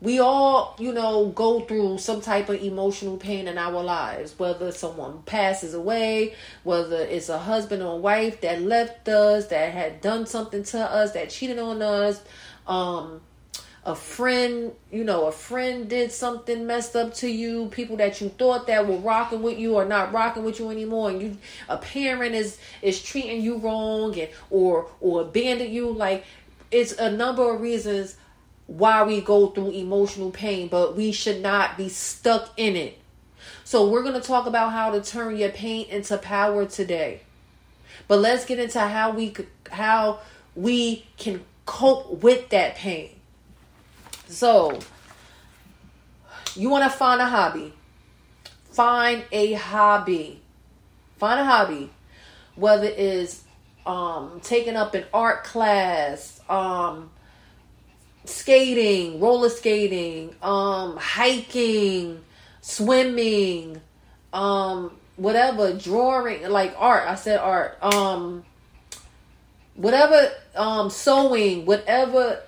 We 0.00 0.18
all, 0.18 0.76
you 0.78 0.94
know, 0.94 1.26
go 1.26 1.60
through 1.60 1.98
some 1.98 2.22
type 2.22 2.48
of 2.48 2.62
emotional 2.62 3.18
pain 3.18 3.46
in 3.46 3.58
our 3.58 3.82
lives, 3.82 4.38
whether 4.38 4.72
someone 4.72 5.22
passes 5.24 5.74
away, 5.74 6.34
whether 6.64 7.02
it's 7.02 7.28
a 7.28 7.38
husband 7.38 7.82
or 7.82 7.98
wife 7.98 8.40
that 8.40 8.62
left 8.62 9.08
us, 9.08 9.48
that 9.48 9.72
had 9.72 10.00
done 10.00 10.24
something 10.24 10.62
to 10.64 10.78
us, 10.80 11.12
that 11.12 11.28
cheated 11.28 11.58
on 11.58 11.82
us, 11.82 12.22
um, 12.66 13.20
a 13.84 13.94
friend, 13.94 14.72
you 14.90 15.04
know, 15.04 15.26
a 15.26 15.32
friend 15.32 15.88
did 15.88 16.12
something 16.12 16.66
messed 16.66 16.96
up 16.96 17.14
to 17.14 17.28
you, 17.28 17.66
people 17.66 17.96
that 17.96 18.20
you 18.20 18.28
thought 18.28 18.66
that 18.66 18.86
were 18.86 18.98
rocking 18.98 19.42
with 19.42 19.58
you 19.58 19.76
are 19.76 19.86
not 19.86 20.12
rocking 20.12 20.44
with 20.44 20.58
you 20.58 20.70
anymore, 20.70 21.10
and 21.10 21.22
you 21.22 21.36
a 21.68 21.78
parent 21.78 22.34
is 22.34 22.58
is 22.82 23.02
treating 23.02 23.40
you 23.40 23.56
wrong 23.56 24.18
and 24.18 24.28
or 24.50 24.90
or 25.00 25.22
abandoned 25.22 25.72
you, 25.72 25.90
like 25.90 26.24
it's 26.70 26.92
a 26.92 27.10
number 27.10 27.54
of 27.54 27.60
reasons 27.60 28.16
why 28.70 29.02
we 29.02 29.20
go 29.20 29.48
through 29.48 29.72
emotional 29.72 30.30
pain, 30.30 30.68
but 30.68 30.96
we 30.96 31.10
should 31.10 31.42
not 31.42 31.76
be 31.76 31.88
stuck 31.88 32.52
in 32.56 32.76
it. 32.76 32.96
So 33.64 33.88
we're 33.88 34.04
going 34.04 34.14
to 34.14 34.20
talk 34.20 34.46
about 34.46 34.70
how 34.70 34.92
to 34.92 35.00
turn 35.00 35.36
your 35.36 35.50
pain 35.50 35.88
into 35.88 36.16
power 36.18 36.66
today. 36.66 37.22
But 38.06 38.20
let's 38.20 38.44
get 38.44 38.60
into 38.60 38.78
how 38.78 39.10
we 39.10 39.34
how 39.72 40.20
we 40.54 41.04
can 41.16 41.44
cope 41.66 42.22
with 42.22 42.50
that 42.50 42.76
pain. 42.76 43.10
So, 44.28 44.78
you 46.54 46.68
want 46.70 46.84
to 46.84 46.90
find 46.90 47.20
a 47.20 47.26
hobby. 47.26 47.72
Find 48.70 49.24
a 49.32 49.54
hobby. 49.54 50.40
Find 51.18 51.40
a 51.40 51.44
hobby. 51.44 51.90
Whether 52.54 52.86
it's 52.86 53.42
um, 53.84 54.40
taking 54.44 54.76
up 54.76 54.94
an 54.94 55.06
art 55.12 55.42
class, 55.42 56.40
um, 56.48 57.10
skating, 58.30 59.20
roller 59.20 59.48
skating, 59.48 60.34
um, 60.42 60.96
hiking, 60.96 62.22
swimming, 62.60 63.80
um, 64.32 64.92
whatever, 65.16 65.72
drawing, 65.72 66.48
like 66.48 66.74
art. 66.78 67.08
I 67.08 67.14
said 67.14 67.38
art. 67.40 67.78
Um, 67.82 68.44
whatever, 69.74 70.30
um, 70.54 70.90
sewing, 70.90 71.66
whatever 71.66 72.42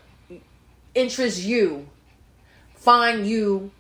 interests 0.94 1.40
you, 1.40 1.88
find 2.76 3.26
you 3.26 3.70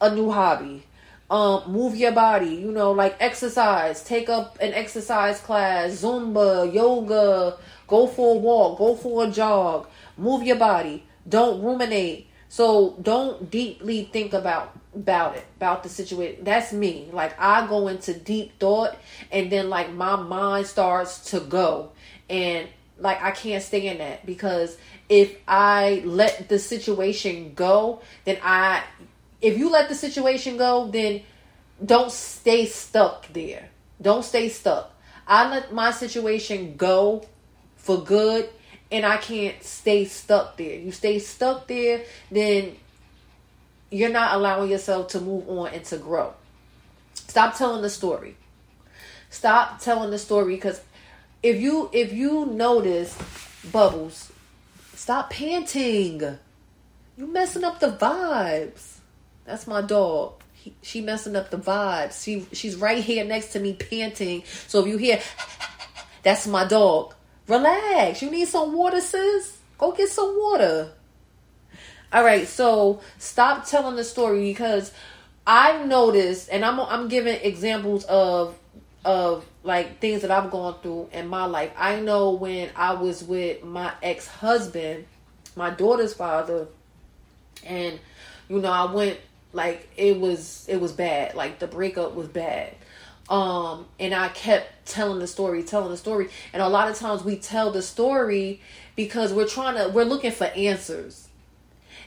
a 0.00 0.14
new 0.14 0.30
hobby. 0.30 0.84
Um, 1.30 1.70
move 1.70 1.94
your 1.94 2.10
body, 2.10 2.56
you 2.56 2.72
know, 2.72 2.90
like 2.90 3.16
exercise. 3.20 4.02
Take 4.02 4.28
up 4.28 4.58
an 4.60 4.74
exercise 4.74 5.38
class, 5.40 6.02
Zumba, 6.02 6.72
yoga, 6.72 7.56
go 7.86 8.08
for 8.08 8.34
a 8.34 8.38
walk, 8.38 8.78
go 8.78 8.96
for 8.96 9.24
a 9.24 9.30
jog. 9.30 9.86
Move 10.16 10.42
your 10.42 10.56
body. 10.56 11.04
Don't 11.28 11.62
ruminate. 11.62 12.28
So 12.48 12.96
don't 13.00 13.50
deeply 13.50 14.04
think 14.12 14.32
about 14.32 14.76
about 14.94 15.36
it, 15.36 15.44
about 15.56 15.82
the 15.82 15.88
situation. 15.88 16.42
That's 16.42 16.72
me. 16.72 17.08
Like 17.12 17.38
I 17.40 17.66
go 17.66 17.88
into 17.88 18.12
deep 18.12 18.58
thought 18.58 18.96
and 19.30 19.50
then 19.50 19.68
like 19.70 19.92
my 19.92 20.16
mind 20.16 20.66
starts 20.66 21.30
to 21.30 21.40
go 21.40 21.92
and 22.28 22.68
like 22.98 23.22
I 23.22 23.30
can't 23.30 23.62
stay 23.62 23.86
in 23.86 23.98
that 23.98 24.26
because 24.26 24.76
if 25.08 25.36
I 25.46 26.02
let 26.04 26.48
the 26.48 26.58
situation 26.58 27.54
go, 27.54 28.02
then 28.24 28.38
I 28.42 28.82
if 29.40 29.56
you 29.56 29.70
let 29.70 29.88
the 29.88 29.94
situation 29.94 30.56
go, 30.56 30.88
then 30.88 31.22
don't 31.84 32.12
stay 32.12 32.66
stuck 32.66 33.26
there. 33.32 33.68
Don't 34.02 34.24
stay 34.24 34.48
stuck. 34.48 34.92
I 35.26 35.48
let 35.48 35.72
my 35.72 35.92
situation 35.92 36.76
go 36.76 37.24
for 37.76 38.02
good 38.02 38.48
and 38.90 39.04
I 39.04 39.16
can't 39.18 39.62
stay 39.62 40.04
stuck 40.04 40.56
there. 40.56 40.76
You 40.76 40.92
stay 40.92 41.18
stuck 41.18 41.66
there, 41.66 42.04
then 42.30 42.76
you're 43.90 44.10
not 44.10 44.34
allowing 44.34 44.70
yourself 44.70 45.08
to 45.08 45.20
move 45.20 45.48
on 45.48 45.68
and 45.68 45.84
to 45.86 45.98
grow. 45.98 46.34
Stop 47.14 47.56
telling 47.56 47.82
the 47.82 47.90
story. 47.90 48.36
Stop 49.30 49.80
telling 49.80 50.10
the 50.10 50.18
story 50.18 50.54
because 50.54 50.80
if 51.42 51.60
you 51.60 51.88
if 51.92 52.12
you 52.12 52.46
notice 52.46 53.16
bubbles 53.72 54.30
Stop 55.00 55.30
panting. 55.30 56.20
You 57.16 57.26
messing 57.26 57.64
up 57.64 57.80
the 57.80 57.90
vibes. 57.90 58.98
That's 59.46 59.66
my 59.66 59.80
dog. 59.80 60.34
He, 60.52 60.74
she 60.82 61.00
messing 61.00 61.36
up 61.36 61.48
the 61.48 61.56
vibes. 61.56 62.22
She 62.22 62.46
she's 62.52 62.76
right 62.76 63.02
here 63.02 63.24
next 63.24 63.52
to 63.52 63.60
me 63.60 63.72
panting. 63.72 64.42
So 64.68 64.80
if 64.80 64.88
you 64.88 64.98
hear, 64.98 65.18
that's 66.22 66.46
my 66.46 66.66
dog. 66.66 67.14
Relax. 67.50 68.22
You 68.22 68.30
need 68.30 68.46
some 68.46 68.72
water, 68.72 69.00
sis. 69.00 69.58
Go 69.76 69.90
get 69.90 70.08
some 70.08 70.38
water. 70.38 70.92
All 72.12 72.24
right. 72.24 72.46
So 72.46 73.00
stop 73.18 73.66
telling 73.66 73.96
the 73.96 74.04
story 74.04 74.40
because 74.40 74.92
I've 75.46 75.86
noticed, 75.86 76.48
and 76.50 76.64
I'm 76.64 76.78
I'm 76.78 77.08
giving 77.08 77.38
examples 77.42 78.04
of 78.04 78.56
of 79.04 79.44
like 79.64 79.98
things 79.98 80.22
that 80.22 80.30
I've 80.30 80.50
gone 80.50 80.76
through 80.80 81.08
in 81.12 81.26
my 81.26 81.44
life. 81.46 81.72
I 81.76 81.98
know 82.00 82.30
when 82.30 82.70
I 82.76 82.94
was 82.94 83.24
with 83.24 83.64
my 83.64 83.92
ex 84.00 84.28
husband, 84.28 85.06
my 85.56 85.70
daughter's 85.70 86.14
father, 86.14 86.68
and 87.66 87.98
you 88.48 88.60
know, 88.60 88.70
I 88.70 88.92
went 88.92 89.18
like 89.52 89.88
it 89.96 90.20
was 90.20 90.66
it 90.68 90.80
was 90.80 90.92
bad. 90.92 91.34
Like 91.34 91.58
the 91.58 91.66
breakup 91.66 92.14
was 92.14 92.28
bad. 92.28 92.76
Um, 93.30 93.86
and 94.00 94.12
I 94.12 94.28
kept 94.28 94.86
telling 94.86 95.20
the 95.20 95.28
story, 95.28 95.62
telling 95.62 95.90
the 95.90 95.96
story. 95.96 96.28
And 96.52 96.60
a 96.60 96.68
lot 96.68 96.90
of 96.90 96.98
times 96.98 97.22
we 97.22 97.36
tell 97.36 97.70
the 97.70 97.80
story 97.80 98.60
because 98.96 99.32
we're 99.32 99.46
trying 99.46 99.76
to 99.76 99.88
we're 99.88 100.04
looking 100.04 100.32
for 100.32 100.46
answers. 100.46 101.28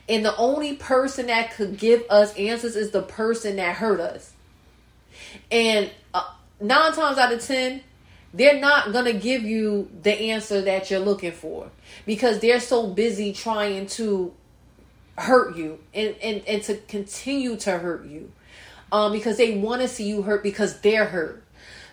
And 0.09 0.25
the 0.25 0.36
only 0.36 0.75
person 0.75 1.27
that 1.27 1.53
could 1.53 1.77
give 1.77 2.03
us 2.09 2.36
answers 2.36 2.75
is 2.75 2.91
the 2.91 3.01
person 3.01 3.55
that 3.55 3.77
hurt 3.77 4.01
us. 4.01 4.33
And 5.49 5.89
uh, 6.13 6.29
nine 6.59 6.91
times 6.91 7.17
out 7.17 7.31
of 7.31 7.41
ten, 7.41 7.81
they're 8.33 8.59
not 8.59 8.91
going 8.91 9.05
to 9.05 9.13
give 9.13 9.43
you 9.43 9.89
the 10.01 10.12
answer 10.31 10.59
that 10.62 10.91
you're 10.91 10.99
looking 10.99 11.31
for 11.31 11.69
because 12.05 12.39
they're 12.39 12.59
so 12.59 12.88
busy 12.88 13.31
trying 13.31 13.86
to 13.86 14.33
hurt 15.17 15.55
you 15.55 15.79
and, 15.93 16.15
and, 16.21 16.41
and 16.47 16.63
to 16.63 16.75
continue 16.75 17.55
to 17.55 17.77
hurt 17.77 18.05
you 18.05 18.31
um, 18.93 19.12
because 19.12 19.38
they 19.38 19.58
want 19.58 19.82
to 19.82 19.88
see 19.88 20.08
you 20.08 20.21
hurt 20.21 20.43
because 20.43 20.79
they're 20.82 21.06
hurt. 21.06 21.43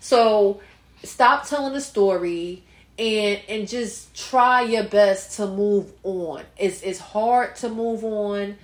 So 0.00 0.60
stop 1.02 1.48
telling 1.48 1.72
the 1.72 1.80
story 1.80 2.62
and 2.98 3.40
and 3.48 3.66
just 3.66 4.14
try 4.14 4.60
your 4.60 4.84
best 4.84 5.38
to 5.38 5.46
move 5.46 5.90
on. 6.02 6.44
It's 6.58 6.82
it's 6.82 7.00
hard 7.00 7.56
to 7.56 7.70
move 7.70 8.04
on. 8.04 8.58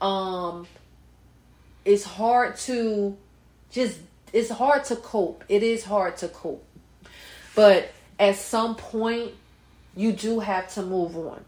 Um, 0.00 0.68
it's 1.84 2.04
hard 2.04 2.56
to 2.58 3.16
just 3.72 3.98
it's 4.32 4.50
hard 4.50 4.84
to 4.84 4.96
cope. 4.96 5.44
It 5.48 5.64
is 5.64 5.82
hard 5.84 6.16
to 6.18 6.28
cope. 6.28 6.64
But 7.56 7.90
at 8.20 8.36
some 8.36 8.76
point 8.76 9.32
you 9.96 10.12
do 10.12 10.38
have 10.38 10.72
to 10.74 10.82
move 10.82 11.16
on. 11.16 11.44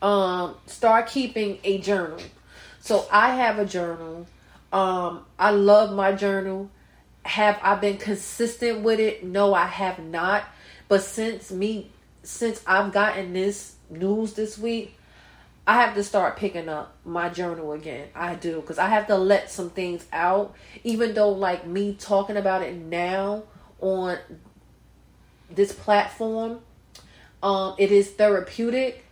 Um 0.00 0.54
start 0.66 1.08
keeping 1.08 1.58
a 1.64 1.78
journal. 1.78 2.20
So 2.78 3.04
I 3.10 3.34
have 3.34 3.58
a 3.58 3.64
journal. 3.64 4.28
Um 4.72 5.24
I 5.38 5.50
love 5.50 5.94
my 5.94 6.12
journal. 6.12 6.70
Have 7.24 7.58
I 7.62 7.76
been 7.76 7.98
consistent 7.98 8.80
with 8.80 8.98
it? 8.98 9.22
No, 9.24 9.54
I 9.54 9.66
have 9.66 9.98
not. 9.98 10.44
But 10.88 11.02
since 11.02 11.50
me 11.50 11.90
since 12.22 12.62
I've 12.66 12.92
gotten 12.92 13.32
this 13.32 13.74
news 13.90 14.34
this 14.34 14.56
week, 14.58 14.96
I 15.66 15.74
have 15.74 15.94
to 15.94 16.02
start 16.02 16.36
picking 16.36 16.68
up 16.68 16.96
my 17.04 17.28
journal 17.28 17.72
again. 17.72 18.08
I 18.14 18.34
do 18.34 18.60
because 18.60 18.78
I 18.78 18.88
have 18.88 19.06
to 19.06 19.16
let 19.16 19.50
some 19.50 19.70
things 19.70 20.04
out. 20.12 20.54
Even 20.82 21.14
though, 21.14 21.30
like 21.30 21.66
me 21.66 21.94
talking 21.94 22.36
about 22.36 22.62
it 22.62 22.74
now 22.74 23.44
on 23.80 24.18
this 25.50 25.72
platform, 25.72 26.60
um, 27.42 27.76
it 27.78 27.92
is 27.92 28.10
therapeutic. 28.10 29.04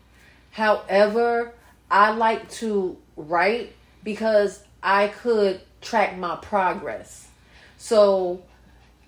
However, 0.51 1.55
I 1.89 2.11
like 2.11 2.51
to 2.53 2.97
write 3.17 3.73
because 4.03 4.65
I 4.83 5.09
could 5.09 5.61
track 5.81 6.17
my 6.17 6.37
progress. 6.37 7.29
So 7.77 8.43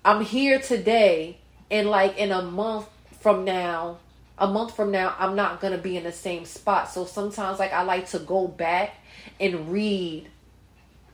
I'm 0.03 0.23
here 0.23 0.59
today, 0.59 1.37
and 1.69 1.89
like 1.89 2.17
in 2.17 2.31
a 2.31 2.41
month 2.41 2.87
from 3.19 3.45
now, 3.45 3.99
a 4.37 4.47
month 4.47 4.75
from 4.75 4.91
now 4.91 5.15
I'm 5.17 5.35
not 5.35 5.61
going 5.61 5.73
to 5.73 5.79
be 5.79 5.97
in 5.97 6.03
the 6.03 6.11
same 6.11 6.45
spot. 6.45 6.89
So 6.89 7.05
sometimes 7.05 7.59
like 7.59 7.73
I 7.73 7.83
like 7.83 8.07
to 8.09 8.19
go 8.19 8.47
back 8.47 8.95
and 9.39 9.71
read 9.71 10.27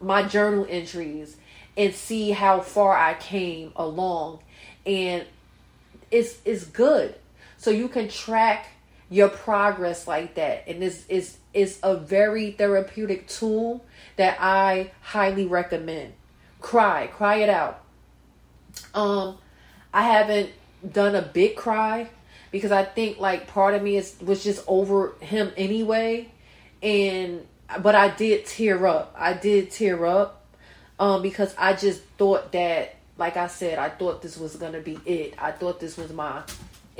my 0.01 0.23
journal 0.23 0.65
entries 0.69 1.37
and 1.77 1.93
see 1.93 2.31
how 2.31 2.61
far 2.61 2.97
I 2.97 3.13
came 3.15 3.71
along 3.75 4.39
and 4.85 5.25
it's 6.11 6.39
it's 6.45 6.65
good. 6.65 7.15
So 7.57 7.71
you 7.71 7.89
can 7.89 8.07
track 8.07 8.67
your 9.09 9.29
progress 9.29 10.07
like 10.07 10.35
that 10.35 10.63
and 10.67 10.81
this 10.81 11.05
is 11.07 11.37
is 11.53 11.79
a 11.81 11.95
very 11.95 12.51
therapeutic 12.51 13.27
tool 13.27 13.83
that 14.17 14.37
I 14.39 14.91
highly 15.01 15.45
recommend. 15.45 16.13
Cry, 16.61 17.07
cry 17.07 17.37
it 17.37 17.49
out. 17.49 17.83
Um 18.93 19.37
I 19.93 20.03
haven't 20.03 20.51
done 20.91 21.15
a 21.15 21.21
big 21.21 21.55
cry 21.55 22.09
because 22.51 22.71
I 22.71 22.83
think 22.83 23.19
like 23.19 23.47
part 23.47 23.73
of 23.73 23.81
me 23.81 23.97
is 23.97 24.15
was 24.21 24.43
just 24.43 24.63
over 24.67 25.13
him 25.19 25.51
anyway, 25.57 26.31
and 26.81 27.45
but 27.81 27.95
I 27.95 28.09
did 28.09 28.45
tear 28.45 28.85
up. 28.87 29.13
I 29.17 29.33
did 29.33 29.71
tear 29.71 30.05
up, 30.05 30.45
um, 30.99 31.21
because 31.21 31.53
I 31.57 31.73
just 31.73 32.01
thought 32.17 32.51
that, 32.53 32.95
like 33.17 33.37
I 33.37 33.47
said, 33.47 33.79
I 33.79 33.89
thought 33.89 34.21
this 34.21 34.37
was 34.37 34.55
gonna 34.55 34.81
be 34.81 34.99
it. 35.05 35.35
I 35.37 35.51
thought 35.51 35.79
this 35.79 35.97
was 35.97 36.11
my 36.11 36.43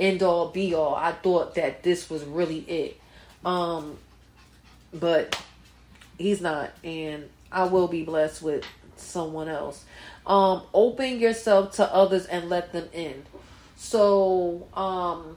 end 0.00 0.22
all 0.22 0.48
be 0.48 0.74
all. 0.74 0.94
I 0.94 1.12
thought 1.12 1.54
that 1.54 1.82
this 1.82 2.08
was 2.10 2.24
really 2.24 2.60
it. 2.60 3.00
Um, 3.44 3.98
but 4.92 5.40
he's 6.18 6.40
not, 6.40 6.70
and 6.82 7.28
I 7.52 7.64
will 7.64 7.88
be 7.88 8.02
blessed 8.02 8.42
with 8.42 8.64
someone 8.96 9.48
else. 9.48 9.84
Um, 10.26 10.62
open 10.74 11.18
yourself 11.18 11.72
to 11.76 11.94
others 11.94 12.26
and 12.26 12.48
let 12.48 12.72
them 12.72 12.88
in. 12.92 13.24
So, 13.76 14.66
um, 14.74 15.36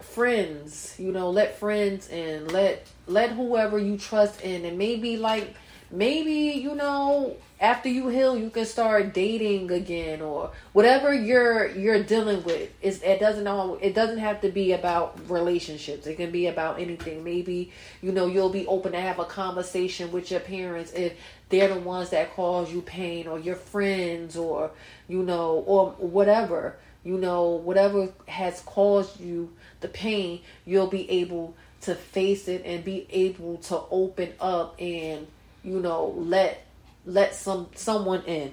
friends, 0.00 0.94
you 0.98 1.12
know, 1.12 1.30
let 1.30 1.58
friends 1.58 2.08
in, 2.08 2.46
let 2.48 2.86
let 3.06 3.30
whoever 3.30 3.78
you 3.78 3.98
trust 3.98 4.40
in, 4.42 4.64
and 4.64 4.78
maybe 4.78 5.16
like 5.16 5.54
maybe 5.90 6.58
you 6.60 6.74
know 6.74 7.36
after 7.60 7.88
you 7.88 8.08
heal 8.08 8.36
you 8.38 8.48
can 8.48 8.64
start 8.64 9.12
dating 9.12 9.70
again 9.70 10.22
or 10.22 10.50
whatever 10.72 11.12
you're 11.12 11.68
you're 11.68 12.02
dealing 12.02 12.42
with. 12.44 12.70
Is 12.80 13.02
it 13.02 13.20
doesn't 13.20 13.46
all 13.46 13.78
it 13.80 13.94
doesn't 13.94 14.18
have 14.18 14.40
to 14.42 14.48
be 14.50 14.72
about 14.72 15.18
relationships. 15.28 16.06
It 16.06 16.16
can 16.16 16.30
be 16.30 16.46
about 16.46 16.80
anything. 16.80 17.22
Maybe 17.22 17.72
you 18.00 18.12
know 18.12 18.26
you'll 18.26 18.50
be 18.50 18.66
open 18.66 18.92
to 18.92 19.00
have 19.00 19.18
a 19.18 19.24
conversation 19.24 20.10
with 20.12 20.30
your 20.30 20.40
parents 20.40 20.92
if 20.92 21.14
they're 21.50 21.68
the 21.68 21.80
ones 21.80 22.10
that 22.10 22.34
cause 22.34 22.72
you 22.72 22.80
pain 22.82 23.26
or 23.26 23.38
your 23.38 23.56
friends 23.56 24.36
or 24.36 24.70
you 25.08 25.22
know 25.22 25.64
or 25.66 25.90
whatever 25.98 26.76
you 27.04 27.16
know 27.16 27.50
whatever 27.50 28.08
has 28.26 28.60
caused 28.62 29.20
you 29.20 29.50
the 29.80 29.88
pain 29.88 30.40
you'll 30.64 30.86
be 30.86 31.10
able 31.10 31.54
to 31.80 31.94
face 31.94 32.46
it 32.46 32.62
and 32.64 32.84
be 32.84 33.06
able 33.10 33.56
to 33.56 33.80
open 33.90 34.32
up 34.38 34.74
and 34.78 35.26
you 35.62 35.80
know 35.80 36.14
let 36.16 36.64
let 37.06 37.34
some 37.34 37.68
someone 37.74 38.22
in. 38.24 38.52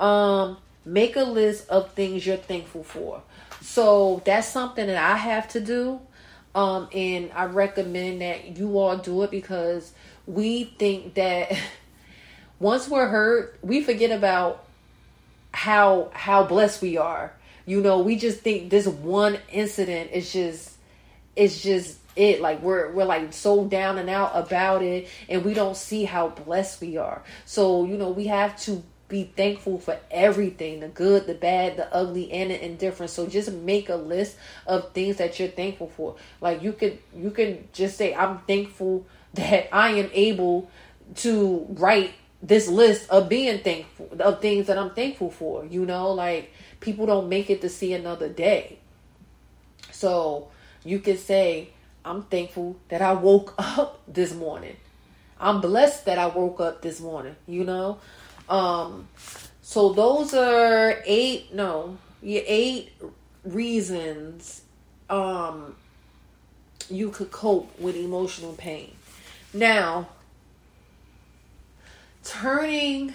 Um 0.00 0.58
make 0.84 1.16
a 1.16 1.22
list 1.22 1.68
of 1.70 1.92
things 1.92 2.26
you're 2.26 2.36
thankful 2.36 2.84
for. 2.84 3.22
So 3.62 4.22
that's 4.24 4.46
something 4.48 4.86
that 4.86 5.02
i 5.02 5.16
have 5.16 5.48
to 5.48 5.60
do. 5.60 6.00
Um 6.54 6.88
and 6.92 7.30
i 7.34 7.44
recommend 7.44 8.20
that 8.20 8.56
you 8.56 8.78
all 8.78 8.96
do 8.96 9.22
it 9.22 9.30
because 9.30 9.92
we 10.26 10.64
think 10.64 11.14
that 11.14 11.56
once 12.58 12.88
we're 12.88 13.08
hurt 13.08 13.58
we 13.62 13.82
forget 13.82 14.10
about 14.10 14.64
how 15.52 16.10
how 16.12 16.44
blessed 16.44 16.82
we 16.82 16.96
are. 16.96 17.32
You 17.66 17.80
know 17.80 18.00
we 18.00 18.16
just 18.16 18.40
think 18.40 18.70
this 18.70 18.86
one 18.86 19.38
incident 19.50 20.10
is 20.12 20.32
just 20.32 20.72
it's 21.36 21.62
just 21.62 21.98
it. 22.16 22.40
Like 22.40 22.62
we're 22.62 22.90
we're 22.92 23.04
like 23.04 23.32
so 23.32 23.64
down 23.64 23.98
and 23.98 24.08
out 24.08 24.32
about 24.34 24.82
it 24.82 25.08
and 25.28 25.44
we 25.44 25.54
don't 25.54 25.76
see 25.76 26.04
how 26.04 26.28
blessed 26.28 26.80
we 26.80 26.96
are. 26.96 27.22
So 27.44 27.84
you 27.84 27.96
know 27.96 28.10
we 28.10 28.26
have 28.26 28.58
to 28.62 28.82
be 29.06 29.24
thankful 29.36 29.78
for 29.78 29.98
everything 30.10 30.80
the 30.80 30.88
good 30.88 31.26
the 31.26 31.34
bad 31.34 31.76
the 31.76 31.92
ugly 31.94 32.32
and 32.32 32.50
the 32.50 32.64
indifferent. 32.64 33.10
So 33.10 33.26
just 33.26 33.52
make 33.52 33.88
a 33.88 33.96
list 33.96 34.36
of 34.66 34.92
things 34.92 35.16
that 35.16 35.38
you're 35.38 35.48
thankful 35.48 35.88
for. 35.88 36.16
Like 36.40 36.62
you 36.62 36.72
could 36.72 36.98
you 37.14 37.30
can 37.30 37.68
just 37.72 37.96
say 37.96 38.14
i'm 38.14 38.38
thankful 38.40 39.06
that 39.34 39.74
i 39.74 39.90
am 39.90 40.10
able 40.12 40.70
to 41.16 41.66
write 41.70 42.14
this 42.42 42.68
list 42.68 43.10
of 43.10 43.28
being 43.28 43.58
thankful 43.58 44.08
of 44.20 44.40
things 44.40 44.68
that 44.68 44.78
i'm 44.78 44.90
thankful 44.90 45.30
for 45.30 45.64
you 45.66 45.84
know? 45.84 46.12
Like 46.12 46.52
people 46.80 47.06
don't 47.06 47.28
make 47.28 47.50
it 47.50 47.60
to 47.62 47.68
see 47.68 47.92
another 47.92 48.28
day. 48.28 48.78
So 49.90 50.48
you 50.84 50.98
can 50.98 51.16
say 51.16 51.70
I'm 52.04 52.22
thankful 52.24 52.76
that 52.88 53.00
I 53.00 53.12
woke 53.12 53.54
up 53.58 54.02
this 54.06 54.34
morning. 54.34 54.76
I'm 55.40 55.60
blessed 55.60 56.04
that 56.06 56.18
I 56.18 56.26
woke 56.26 56.60
up 56.60 56.82
this 56.82 57.00
morning, 57.00 57.36
you 57.46 57.64
know? 57.64 57.98
Um 58.48 59.08
so 59.62 59.92
those 59.92 60.34
are 60.34 61.02
eight 61.06 61.54
no, 61.54 61.96
eight 62.22 62.92
reasons 63.44 64.62
um 65.08 65.76
you 66.90 67.10
could 67.10 67.30
cope 67.30 67.78
with 67.80 67.96
emotional 67.96 68.52
pain. 68.52 68.94
Now, 69.54 70.08
turning 72.22 73.14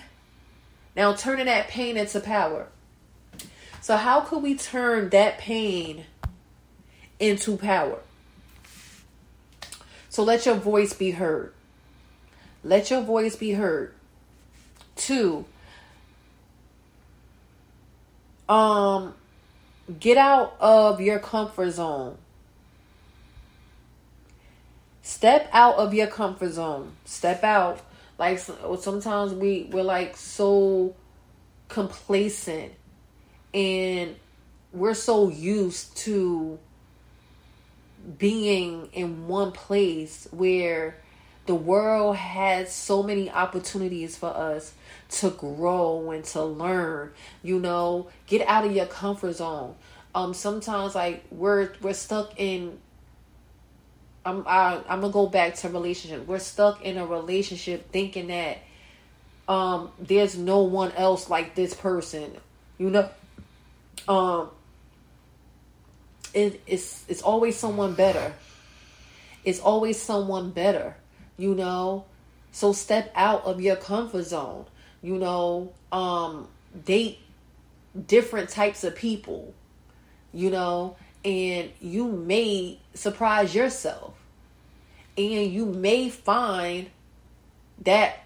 now 0.95 1.13
turning 1.13 1.45
that 1.45 1.67
pain 1.67 1.97
into 1.97 2.19
power. 2.19 2.67
So 3.82 3.95
how 3.95 4.21
could 4.21 4.43
we 4.43 4.56
turn 4.56 5.10
that 5.10 5.38
pain 5.38 6.06
into 7.19 7.58
power? 7.58 7.99
So 10.19 10.25
let 10.25 10.45
your 10.45 10.55
voice 10.55 10.91
be 10.91 11.12
heard. 11.12 11.53
Let 12.62 12.91
your 12.91 12.99
voice 12.99 13.38
be 13.38 13.53
heard. 13.53 13.93
Two, 14.97 15.45
um, 18.49 19.13
get 19.97 20.17
out 20.17 20.58
of 20.60 20.99
your 20.99 21.19
comfort 21.19 21.71
zone. 21.71 22.17
Step 25.03 25.47
out 25.53 25.75
of 25.75 25.93
your 25.93 26.08
comfort 26.08 26.51
zone. 26.51 26.91
Step 27.05 27.41
out. 27.45 27.79
Like 28.17 28.39
sometimes 28.39 29.34
we 29.34 29.69
we're 29.71 29.84
like 29.84 30.17
so 30.17 30.97
complacent 31.69 32.73
and 33.53 34.17
we're 34.73 34.95
so 34.95 35.29
used 35.29 35.95
to 35.99 36.60
being 38.17 38.89
in 38.93 39.28
one 39.28 39.52
place 39.52 40.28
where 40.32 40.95
the 41.45 41.56
world 41.56 42.15
has 42.15 42.72
so 42.72 43.02
many 43.02 43.30
opportunities 43.30 44.15
for 44.15 44.28
us 44.28 44.74
to 45.10 45.32
grow 45.32 46.12
and 46.12 46.24
to 46.24 46.43
learn 46.43 47.12
you 47.41 47.60
know 47.60 48.08
get 48.28 48.48
out 48.48 48.65
of 48.65 48.76
your 48.76 48.86
comfort 48.86 49.34
zone. 49.34 49.76
Um 50.13 50.34
sometimes 50.34 50.95
like 50.95 51.24
we're 51.32 51.72
we're 51.82 51.93
stuck 51.93 52.34
in 52.38 52.78
i'm 54.26 54.43
I, 54.48 54.76
am 54.88 55.02
gonna 55.02 55.10
go 55.12 55.28
back 55.28 55.56
to 55.56 55.69
relationship. 55.69 56.28
We're 56.28 56.39
stuck 56.39 56.84
in 56.84 56.98
a 56.98 57.06
relationship 57.06 57.91
thinking 57.91 58.28
that 58.28 58.60
um 59.48 59.91
there's 60.00 60.38
no 60.38 60.62
one 60.63 60.91
else 60.93 61.30
like 61.30 61.56
this 61.56 61.74
person 61.74 62.32
you 62.78 62.89
know? 62.89 63.10
Um 64.08 64.50
it, 66.34 66.62
it's 66.68 67.06
it's 67.08 67.22
always 67.22 67.58
someone 67.58 67.94
better. 67.94 68.34
It's 69.44 69.60
always 69.60 70.02
someone 70.02 70.52
better, 70.52 70.96
you 71.38 71.56
know. 71.56 72.06
So 72.52 72.74
step 72.74 73.12
out 73.15 73.46
of 73.46 73.62
your 73.62 73.76
comfort 73.76 74.24
zone. 74.24 74.65
You 75.02 75.18
know, 75.18 75.74
um, 75.92 76.48
date 76.86 77.20
different 78.08 78.50
types 78.50 78.84
of 78.84 78.96
people. 78.96 79.54
You 80.34 80.52
know, 80.52 80.96
and 81.26 81.72
you 81.80 82.08
may 82.08 82.80
surprise 82.94 83.56
yourself, 83.56 84.13
and 85.18 85.52
you 85.52 85.65
may 85.65 86.10
find 86.10 86.89
that 87.84 88.20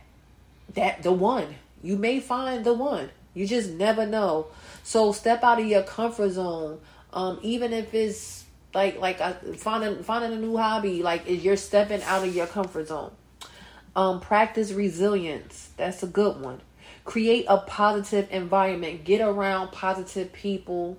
that 0.73 1.03
the 1.03 1.11
one. 1.11 1.55
You 1.81 1.97
may 1.97 2.19
find 2.19 2.63
the 2.63 2.73
one. 2.73 3.09
You 3.33 3.47
just 3.47 3.71
never 3.71 4.05
know. 4.05 4.47
So 4.83 5.11
step 5.11 5.43
out 5.43 5.59
of 5.59 5.65
your 5.65 5.83
comfort 5.83 6.31
zone 6.31 6.79
um, 7.13 7.39
even 7.41 7.73
if 7.73 7.93
it's 7.93 8.43
like 8.73 8.99
like 8.99 9.21
uh, 9.21 9.33
finding 9.57 10.03
finding 10.03 10.33
a 10.33 10.41
new 10.41 10.57
hobby, 10.57 11.03
like 11.03 11.23
you're 11.27 11.57
stepping 11.57 12.01
out 12.03 12.27
of 12.27 12.35
your 12.35 12.47
comfort 12.47 12.87
zone. 12.87 13.11
Um, 13.95 14.19
practice 14.19 14.71
resilience. 14.71 15.69
That's 15.77 16.01
a 16.01 16.07
good 16.07 16.41
one. 16.41 16.61
Create 17.05 17.45
a 17.47 17.59
positive 17.59 18.27
environment. 18.31 19.03
Get 19.03 19.21
around 19.21 19.71
positive 19.71 20.33
people. 20.33 20.97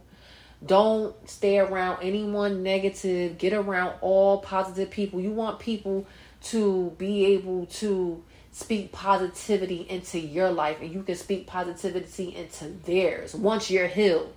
Don't 0.64 1.14
stay 1.29 1.59
around 1.59 2.03
anyone 2.03 2.62
negative. 2.62 3.37
Get 3.37 3.53
around 3.53 3.94
all 4.00 4.38
positive 4.38 4.90
people. 4.90 5.20
You 5.20 5.33
want 5.33 5.59
people 5.59 6.07
to 6.42 6.94
be 6.98 7.27
able 7.27 7.66
to 7.66 8.22
speak 8.53 8.92
positivity 8.92 9.85
into 9.88 10.20
your 10.20 10.53
life 10.53 10.77
and 10.81 10.92
you 10.92 11.03
can 11.03 11.16
speak 11.16 11.44
positivity 11.48 12.37
into 12.37 12.68
theirs 12.85 13.35
once 13.35 13.68
you're 13.68 13.88
healed 13.88 14.33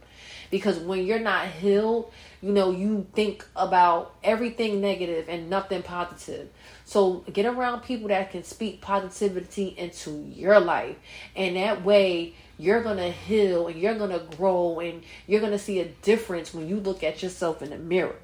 because 0.50 0.78
when 0.80 1.06
you're 1.06 1.20
not 1.20 1.48
healed, 1.48 2.12
you 2.42 2.52
know, 2.52 2.72
you 2.72 3.08
think 3.14 3.46
about 3.56 4.16
everything 4.24 4.82
negative 4.82 5.28
and 5.28 5.50
nothing 5.50 5.84
positive. 5.84 6.50
So 6.86 7.26
get 7.34 7.46
around 7.46 7.82
people 7.82 8.10
that 8.10 8.32
can 8.32 8.44
speak 8.44 8.82
positivity 8.82 9.68
into 9.78 10.32
your 10.34 10.60
life. 10.60 10.98
And 11.36 11.56
that 11.56 11.84
way 11.84 12.36
you're 12.58 12.82
going 12.82 12.98
to 12.98 13.12
heal 13.12 13.68
and 13.68 13.80
you're 13.80 13.98
going 13.98 14.12
to 14.12 14.36
grow 14.38 14.80
and 14.80 15.04
you're 15.28 15.42
going 15.42 15.52
to 15.52 15.60
see 15.60 15.80
a 15.80 15.86
difference 15.86 16.54
when 16.54 16.68
you 16.68 16.80
look 16.80 17.04
at 17.04 17.22
yourself 17.22 17.62
in 17.62 17.72
the 17.72 17.78
mirror. 17.78 18.16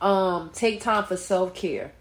Um 0.00 0.50
take 0.54 0.80
time 0.80 1.04
for 1.04 1.16
self-care 1.16 1.92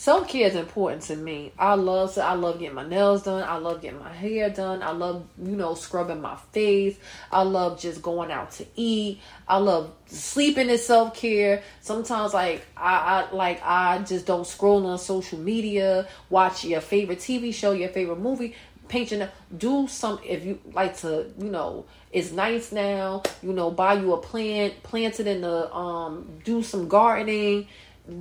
self 0.00 0.28
care 0.28 0.46
is 0.46 0.54
important 0.54 1.02
to 1.02 1.14
me. 1.14 1.52
I 1.58 1.74
love 1.74 2.16
I 2.16 2.32
love 2.32 2.58
getting 2.58 2.74
my 2.74 2.88
nails 2.88 3.24
done. 3.24 3.44
I 3.46 3.56
love 3.58 3.82
getting 3.82 3.98
my 3.98 4.10
hair 4.10 4.48
done. 4.48 4.82
I 4.82 4.92
love 4.92 5.26
you 5.38 5.54
know 5.54 5.74
scrubbing 5.74 6.22
my 6.22 6.36
face. 6.52 6.96
I 7.30 7.42
love 7.42 7.78
just 7.78 8.00
going 8.00 8.30
out 8.30 8.50
to 8.52 8.66
eat. 8.76 9.20
I 9.46 9.58
love 9.58 9.92
sleeping 10.06 10.70
is 10.70 10.86
self 10.86 11.14
care. 11.14 11.62
Sometimes 11.82 12.32
like 12.32 12.64
I, 12.78 13.26
I 13.30 13.34
like 13.34 13.60
I 13.62 13.98
just 13.98 14.24
don't 14.24 14.46
scroll 14.46 14.86
on 14.86 14.98
social 14.98 15.38
media. 15.38 16.08
Watch 16.30 16.64
your 16.64 16.80
favorite 16.80 17.18
TV 17.18 17.52
show, 17.52 17.72
your 17.72 17.90
favorite 17.90 18.20
movie. 18.20 18.54
paint 18.88 19.12
your 19.12 19.28
do 19.56 19.86
some 19.86 20.18
if 20.24 20.44
you 20.46 20.58
like 20.72 20.96
to 20.96 21.30
you 21.38 21.50
know 21.50 21.84
it's 22.10 22.32
nice 22.32 22.72
now 22.72 23.22
you 23.40 23.52
know 23.52 23.70
buy 23.70 23.94
you 23.94 24.12
a 24.12 24.18
plant 24.18 24.82
plant 24.82 25.20
it 25.20 25.28
in 25.28 25.42
the 25.42 25.72
um 25.72 26.26
do 26.42 26.60
some 26.60 26.88
gardening 26.88 27.68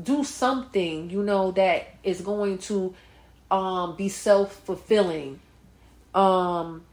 do 0.03 0.23
something 0.23 1.09
you 1.09 1.23
know 1.23 1.51
that 1.51 1.87
is 2.03 2.21
going 2.21 2.57
to 2.57 2.93
um 3.51 3.95
be 3.95 4.09
self-fulfilling. 4.09 5.39
Um 6.13 6.83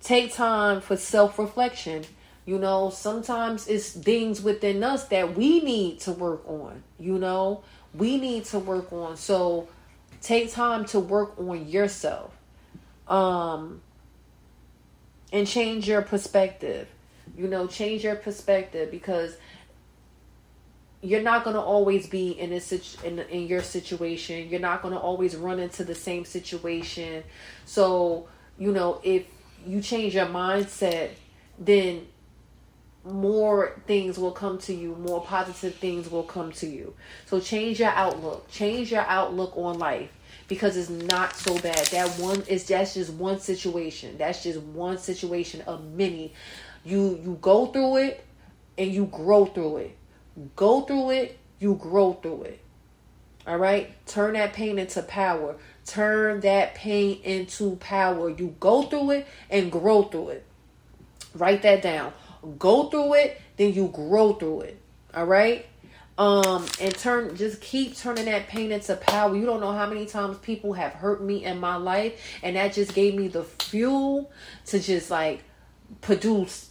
take 0.00 0.34
time 0.34 0.80
for 0.80 0.96
self-reflection. 0.96 2.04
You 2.44 2.58
know 2.58 2.90
sometimes 2.90 3.68
it's 3.68 3.90
things 3.92 4.42
within 4.42 4.82
us 4.82 5.04
that 5.08 5.36
we 5.36 5.60
need 5.60 6.00
to 6.00 6.12
work 6.12 6.42
on 6.46 6.82
you 6.98 7.18
know? 7.18 7.62
We 7.94 8.16
need 8.18 8.44
to 8.46 8.58
work 8.58 8.92
on. 8.92 9.16
So 9.16 9.68
take 10.20 10.52
time 10.52 10.84
to 10.86 11.00
work 11.00 11.38
on 11.38 11.68
yourself 11.68 12.32
um 13.08 13.80
and 15.32 15.46
change 15.46 15.88
your 15.88 16.02
perspective. 16.02 16.88
You 17.36 17.48
know 17.48 17.66
change 17.66 18.04
your 18.04 18.16
perspective 18.16 18.90
because 18.90 19.36
you're 21.02 21.22
not 21.22 21.42
going 21.42 21.56
to 21.56 21.60
always 21.60 22.06
be 22.06 22.30
in 22.30 22.50
this 22.50 22.96
in, 23.02 23.18
in 23.18 23.48
your 23.48 23.62
situation. 23.62 24.48
You're 24.48 24.60
not 24.60 24.82
going 24.82 24.94
to 24.94 25.00
always 25.00 25.34
run 25.34 25.58
into 25.58 25.84
the 25.84 25.96
same 25.96 26.24
situation. 26.24 27.24
So 27.64 28.28
you 28.58 28.72
know 28.72 29.00
if 29.02 29.24
you 29.66 29.80
change 29.80 30.14
your 30.14 30.26
mindset 30.26 31.10
then 31.58 32.06
more 33.04 33.80
things 33.88 34.16
will 34.16 34.30
come 34.30 34.58
to 34.58 34.72
you. 34.72 34.94
More 34.94 35.20
positive 35.20 35.74
things 35.74 36.08
will 36.08 36.22
come 36.22 36.52
to 36.52 36.66
you. 36.66 36.94
So 37.26 37.40
change 37.40 37.80
your 37.80 37.90
outlook. 37.90 38.48
Change 38.48 38.92
your 38.92 39.02
outlook 39.02 39.56
on 39.56 39.78
life 39.80 40.10
because 40.46 40.76
it's 40.76 40.88
not 40.88 41.34
so 41.34 41.58
bad. 41.58 41.84
That 41.86 42.08
one 42.20 42.42
is 42.42 42.66
that's 42.66 42.94
just 42.94 43.12
one 43.14 43.40
situation. 43.40 44.16
That's 44.18 44.44
just 44.44 44.60
one 44.60 44.98
situation 44.98 45.62
of 45.62 45.84
many. 45.84 46.32
You 46.84 47.20
you 47.24 47.38
go 47.40 47.66
through 47.66 47.96
it 47.96 48.24
and 48.78 48.92
you 48.92 49.06
grow 49.06 49.46
through 49.46 49.78
it 49.78 49.98
go 50.56 50.82
through 50.82 51.10
it 51.10 51.38
you 51.58 51.74
grow 51.74 52.14
through 52.14 52.42
it 52.42 52.60
all 53.46 53.56
right 53.56 53.94
turn 54.06 54.34
that 54.34 54.52
pain 54.52 54.78
into 54.78 55.02
power 55.02 55.56
turn 55.84 56.40
that 56.40 56.74
pain 56.74 57.20
into 57.22 57.76
power 57.76 58.30
you 58.30 58.54
go 58.60 58.82
through 58.82 59.10
it 59.10 59.26
and 59.50 59.70
grow 59.70 60.02
through 60.02 60.28
it 60.28 60.46
write 61.34 61.62
that 61.62 61.82
down 61.82 62.12
go 62.58 62.88
through 62.88 63.14
it, 63.14 63.40
then 63.56 63.72
you 63.72 63.88
grow 63.88 64.34
through 64.34 64.62
it. 64.62 64.80
All 65.14 65.26
right? 65.26 65.66
Um, 66.18 66.66
and 66.80 66.94
turn 66.94 67.36
just 67.36 67.60
keep 67.60 67.96
turning 67.96 68.26
that 68.26 68.46
pain 68.48 68.70
into 68.70 68.94
power. 68.96 69.34
You 69.34 69.46
don't 69.46 69.60
know 69.60 69.72
how 69.72 69.86
many 69.86 70.06
times 70.06 70.38
people 70.38 70.74
have 70.74 70.92
hurt 70.92 71.22
me 71.22 71.44
in 71.44 71.58
my 71.58 71.76
life, 71.76 72.20
and 72.42 72.56
that 72.56 72.74
just 72.74 72.94
gave 72.94 73.14
me 73.14 73.28
the 73.28 73.44
fuel 73.44 74.30
to 74.66 74.78
just 74.78 75.10
like 75.10 75.42
produce 76.00 76.70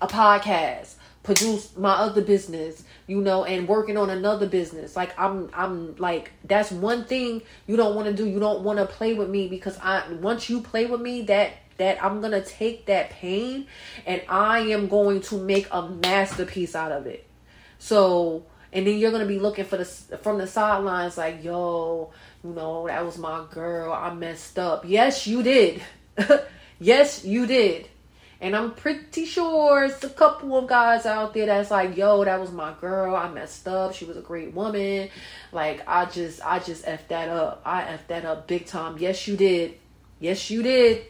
a 0.00 0.06
podcast, 0.06 0.94
produce 1.22 1.76
my 1.76 1.92
other 1.92 2.22
business, 2.22 2.84
you 3.10 3.20
know, 3.20 3.44
and 3.44 3.66
working 3.66 3.96
on 3.96 4.08
another 4.08 4.46
business. 4.46 4.94
Like 4.94 5.18
I'm 5.18 5.50
I'm 5.52 5.96
like 5.96 6.30
that's 6.44 6.70
one 6.70 7.04
thing 7.06 7.42
you 7.66 7.76
don't 7.76 7.96
want 7.96 8.06
to 8.06 8.14
do. 8.14 8.24
You 8.24 8.38
don't 8.38 8.62
want 8.62 8.78
to 8.78 8.86
play 8.86 9.14
with 9.14 9.28
me 9.28 9.48
because 9.48 9.76
I 9.82 10.12
once 10.12 10.48
you 10.48 10.60
play 10.60 10.86
with 10.86 11.00
me 11.00 11.22
that 11.22 11.54
that 11.78 12.04
I'm 12.04 12.20
going 12.20 12.32
to 12.32 12.42
take 12.42 12.86
that 12.86 13.10
pain 13.10 13.66
and 14.06 14.22
I 14.28 14.60
am 14.60 14.86
going 14.86 15.22
to 15.22 15.38
make 15.38 15.66
a 15.72 15.88
masterpiece 15.88 16.76
out 16.76 16.92
of 16.92 17.08
it. 17.08 17.26
So, 17.80 18.44
and 18.72 18.86
then 18.86 18.96
you're 18.96 19.10
going 19.10 19.22
to 19.22 19.28
be 19.28 19.40
looking 19.40 19.64
for 19.64 19.78
the 19.78 19.84
from 19.84 20.38
the 20.38 20.46
sidelines 20.46 21.18
like, 21.18 21.42
"Yo, 21.42 22.12
you 22.44 22.50
know, 22.50 22.86
that 22.86 23.04
was 23.04 23.18
my 23.18 23.44
girl. 23.50 23.92
I 23.92 24.14
messed 24.14 24.56
up." 24.56 24.84
Yes, 24.86 25.26
you 25.26 25.42
did. 25.42 25.82
yes, 26.78 27.24
you 27.24 27.48
did. 27.48 27.88
And 28.42 28.56
I'm 28.56 28.72
pretty 28.72 29.26
sure 29.26 29.84
it's 29.84 30.02
a 30.02 30.08
couple 30.08 30.56
of 30.56 30.66
guys 30.66 31.04
out 31.04 31.34
there 31.34 31.46
that's 31.46 31.70
like, 31.70 31.96
yo, 31.96 32.24
that 32.24 32.40
was 32.40 32.50
my 32.50 32.72
girl. 32.80 33.14
I 33.14 33.28
messed 33.28 33.68
up. 33.68 33.94
She 33.94 34.06
was 34.06 34.16
a 34.16 34.22
great 34.22 34.54
woman. 34.54 35.10
Like, 35.52 35.86
I 35.86 36.06
just, 36.06 36.44
I 36.44 36.58
just 36.58 36.86
effed 36.86 37.08
that 37.08 37.28
up. 37.28 37.60
I 37.66 37.82
effed 37.82 38.06
that 38.08 38.24
up 38.24 38.48
big 38.48 38.64
time. 38.64 38.96
Yes, 38.98 39.28
you 39.28 39.36
did. 39.36 39.74
Yes, 40.20 40.50
you 40.50 40.62
did. 40.62 41.04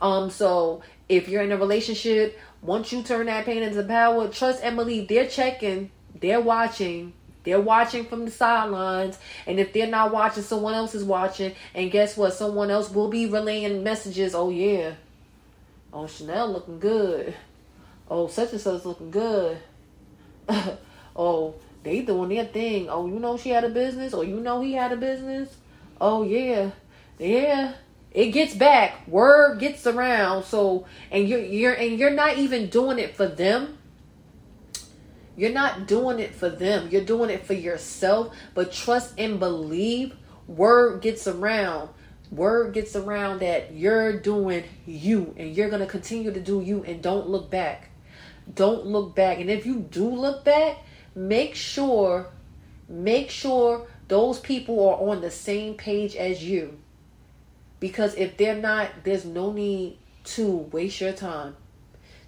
Um, 0.00 0.30
so 0.30 0.82
if 1.08 1.28
you're 1.28 1.42
in 1.42 1.50
a 1.50 1.56
relationship, 1.56 2.38
once 2.62 2.92
you 2.92 3.02
turn 3.02 3.26
that 3.26 3.46
pain 3.46 3.64
into 3.64 3.82
power, 3.82 4.28
trust 4.28 4.62
and 4.62 4.76
believe 4.76 5.08
they're 5.08 5.26
checking, 5.26 5.90
they're 6.20 6.40
watching, 6.40 7.14
they're 7.42 7.60
watching 7.60 8.04
from 8.04 8.26
the 8.26 8.30
sidelines. 8.30 9.18
And 9.46 9.58
if 9.58 9.72
they're 9.72 9.88
not 9.88 10.12
watching, 10.12 10.44
someone 10.44 10.74
else 10.74 10.94
is 10.94 11.02
watching. 11.02 11.54
And 11.74 11.90
guess 11.90 12.16
what? 12.16 12.34
Someone 12.34 12.70
else 12.70 12.90
will 12.90 13.08
be 13.08 13.26
relaying 13.26 13.82
messages. 13.82 14.34
Oh 14.36 14.50
yeah. 14.50 14.94
Oh 15.92 16.06
Chanel 16.06 16.52
looking 16.52 16.78
good. 16.78 17.34
Oh 18.08 18.28
such 18.28 18.52
and 18.52 18.60
such 18.60 18.84
looking 18.84 19.10
good. 19.10 19.58
oh, 21.16 21.54
they 21.82 22.02
doing 22.02 22.28
their 22.30 22.44
thing. 22.44 22.88
Oh, 22.88 23.06
you 23.06 23.18
know 23.18 23.36
she 23.36 23.50
had 23.50 23.64
a 23.64 23.68
business, 23.68 24.14
or 24.14 24.24
you 24.24 24.40
know 24.40 24.60
he 24.60 24.74
had 24.74 24.92
a 24.92 24.96
business. 24.96 25.56
Oh 26.00 26.22
yeah. 26.22 26.70
Yeah 27.18 27.74
it 28.12 28.30
gets 28.30 28.54
back 28.54 29.06
word 29.06 29.58
gets 29.58 29.86
around 29.86 30.44
so 30.44 30.86
and 31.10 31.28
you're 31.28 31.40
you're 31.40 31.74
and 31.74 31.98
you're 31.98 32.10
not 32.10 32.36
even 32.36 32.68
doing 32.68 32.98
it 32.98 33.14
for 33.14 33.26
them 33.26 33.78
you're 35.36 35.52
not 35.52 35.86
doing 35.86 36.18
it 36.18 36.34
for 36.34 36.48
them 36.48 36.88
you're 36.90 37.04
doing 37.04 37.30
it 37.30 37.46
for 37.46 37.54
yourself 37.54 38.34
but 38.54 38.72
trust 38.72 39.14
and 39.16 39.38
believe 39.38 40.14
word 40.46 41.00
gets 41.00 41.28
around 41.28 41.88
word 42.30 42.72
gets 42.72 42.94
around 42.94 43.40
that 43.40 43.72
you're 43.72 44.18
doing 44.18 44.64
you 44.86 45.34
and 45.36 45.54
you're 45.54 45.68
going 45.68 45.80
to 45.80 45.86
continue 45.86 46.32
to 46.32 46.40
do 46.40 46.60
you 46.60 46.84
and 46.84 47.02
don't 47.02 47.28
look 47.28 47.50
back 47.50 47.90
don't 48.54 48.86
look 48.86 49.14
back 49.14 49.38
and 49.38 49.50
if 49.50 49.66
you 49.66 49.80
do 49.80 50.08
look 50.08 50.44
back 50.44 50.78
make 51.14 51.54
sure 51.54 52.28
make 52.88 53.30
sure 53.30 53.86
those 54.08 54.38
people 54.38 54.88
are 54.88 55.10
on 55.10 55.20
the 55.20 55.30
same 55.30 55.74
page 55.74 56.16
as 56.16 56.42
you 56.42 56.78
because 57.80 58.14
if 58.14 58.36
they're 58.36 58.54
not, 58.54 58.90
there's 59.04 59.24
no 59.24 59.52
need 59.52 59.98
to 60.24 60.68
waste 60.70 61.00
your 61.00 61.12
time. 61.12 61.56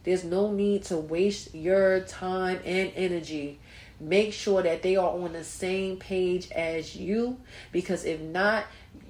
There's 0.02 0.24
no 0.24 0.50
need 0.50 0.84
to 0.84 0.96
waste 0.96 1.54
your 1.54 2.00
time 2.00 2.58
and 2.64 2.90
energy. 2.96 3.60
Make 4.00 4.32
sure 4.32 4.62
that 4.62 4.82
they 4.82 4.96
are 4.96 5.10
on 5.10 5.34
the 5.34 5.44
same 5.44 5.98
page 5.98 6.50
as 6.50 6.96
you 6.96 7.38
because 7.70 8.04
if 8.04 8.20
not, 8.20 8.64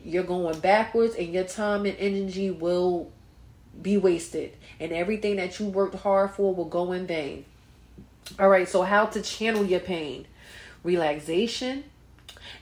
you're 0.05 0.25
going 0.25 0.59
backwards 0.61 1.15
and 1.15 1.33
your 1.33 1.45
time 1.45 1.87
and 1.87 1.97
energy 1.99 2.51
will 2.51 3.11
be 3.81 3.97
wasted 3.97 4.53
and 4.81 4.93
everything 4.93 5.37
that 5.37 5.59
you 5.59 5.67
worked 5.67 5.95
hard 5.95 6.31
for 6.33 6.55
will 6.55 6.65
go 6.65 6.93
in 6.93 7.07
vain. 7.07 7.45
All 8.39 8.49
right, 8.49 8.69
so 8.69 8.83
how 8.83 9.07
to 9.07 9.23
channel 9.23 9.65
your 9.65 9.81
pain? 9.81 10.27
Relaxation, 10.85 11.85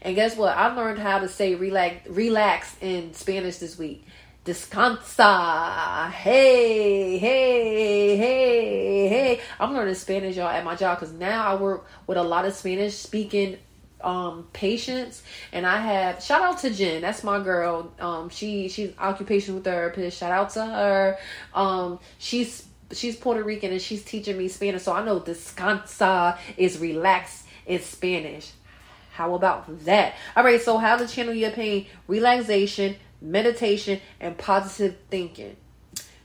and 0.02 0.14
guess 0.14 0.36
what? 0.36 0.56
I 0.56 0.74
learned 0.74 0.98
how 0.98 1.18
to 1.18 1.28
say 1.28 1.54
relax 1.54 2.06
relax 2.08 2.76
in 2.80 3.14
Spanish 3.14 3.58
this 3.58 3.78
week. 3.78 4.04
Descansa. 4.44 6.10
Hey, 6.10 7.18
hey, 7.18 8.16
hey, 8.16 9.08
hey. 9.08 9.40
I'm 9.58 9.74
learning 9.74 9.94
Spanish, 9.94 10.36
y'all, 10.36 10.48
at 10.48 10.64
my 10.64 10.74
job 10.76 10.98
because 10.98 11.14
now 11.14 11.46
I 11.46 11.54
work 11.56 11.86
with 12.06 12.16
a 12.16 12.22
lot 12.22 12.46
of 12.46 12.54
Spanish 12.54 12.94
speaking 12.94 13.58
um 14.02 14.48
patients 14.52 15.22
and 15.52 15.66
I 15.66 15.80
have 15.80 16.22
shout 16.22 16.42
out 16.42 16.58
to 16.58 16.70
Jen. 16.70 17.02
That's 17.02 17.22
my 17.24 17.42
girl. 17.42 17.92
Um 17.98 18.28
she 18.28 18.68
she's 18.68 18.92
occupational 18.98 19.60
therapist 19.60 20.18
shout 20.18 20.32
out 20.32 20.50
to 20.50 20.64
her. 20.64 21.18
Um 21.54 21.98
she's 22.18 22.66
she's 22.92 23.16
Puerto 23.16 23.42
Rican 23.42 23.72
and 23.72 23.80
she's 23.80 24.04
teaching 24.04 24.36
me 24.36 24.48
Spanish. 24.48 24.82
So 24.82 24.92
I 24.92 25.04
know 25.04 25.20
descansa 25.20 26.38
is 26.56 26.78
relax 26.78 27.44
in 27.66 27.80
Spanish. 27.80 28.52
How 29.12 29.34
about 29.34 29.84
that? 29.84 30.14
All 30.36 30.44
right, 30.44 30.60
so 30.60 30.78
how 30.78 30.96
to 30.96 31.06
channel 31.06 31.34
your 31.34 31.50
pain, 31.50 31.86
relaxation, 32.06 32.96
meditation, 33.20 34.00
and 34.18 34.38
positive 34.38 34.96
thinking. 35.10 35.56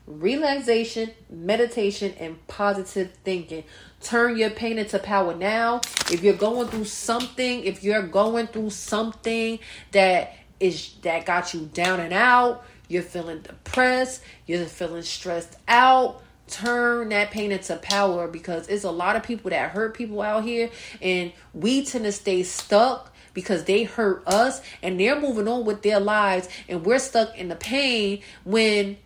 Relaxation, 0.07 1.11
meditation, 1.29 2.13
and 2.19 2.45
positive 2.47 3.11
thinking. 3.23 3.63
Turn 4.05 4.37
your 4.37 4.51
pain 4.51 4.77
into 4.77 4.99
power 4.99 5.33
now. 5.33 5.81
If 6.11 6.21
you're 6.21 6.35
going 6.35 6.67
through 6.67 6.85
something, 6.85 7.63
if 7.63 7.83
you're 7.83 8.03
going 8.03 8.45
through 8.45 8.69
something 8.69 9.57
that 9.93 10.35
is 10.59 10.93
that 11.01 11.25
got 11.25 11.55
you 11.55 11.61
down 11.73 11.99
and 11.99 12.13
out, 12.13 12.63
you're 12.87 13.01
feeling 13.01 13.39
depressed, 13.41 14.21
you're 14.45 14.63
feeling 14.65 15.01
stressed 15.01 15.57
out, 15.67 16.21
turn 16.47 17.09
that 17.09 17.31
pain 17.31 17.51
into 17.51 17.77
power 17.77 18.27
because 18.27 18.67
it's 18.67 18.83
a 18.83 18.91
lot 18.91 19.15
of 19.15 19.23
people 19.23 19.49
that 19.49 19.71
hurt 19.71 19.95
people 19.95 20.21
out 20.21 20.43
here 20.43 20.69
and 21.01 21.31
we 21.55 21.83
tend 21.83 22.05
to 22.05 22.11
stay 22.11 22.43
stuck 22.43 23.11
because 23.33 23.63
they 23.63 23.85
hurt 23.85 24.21
us 24.27 24.61
and 24.83 24.99
they're 24.99 25.19
moving 25.19 25.47
on 25.47 25.65
with 25.65 25.81
their 25.81 25.99
lives 25.99 26.47
and 26.69 26.85
we're 26.85 26.99
stuck 26.99 27.35
in 27.35 27.47
the 27.47 27.55
pain 27.55 28.21
when 28.43 28.97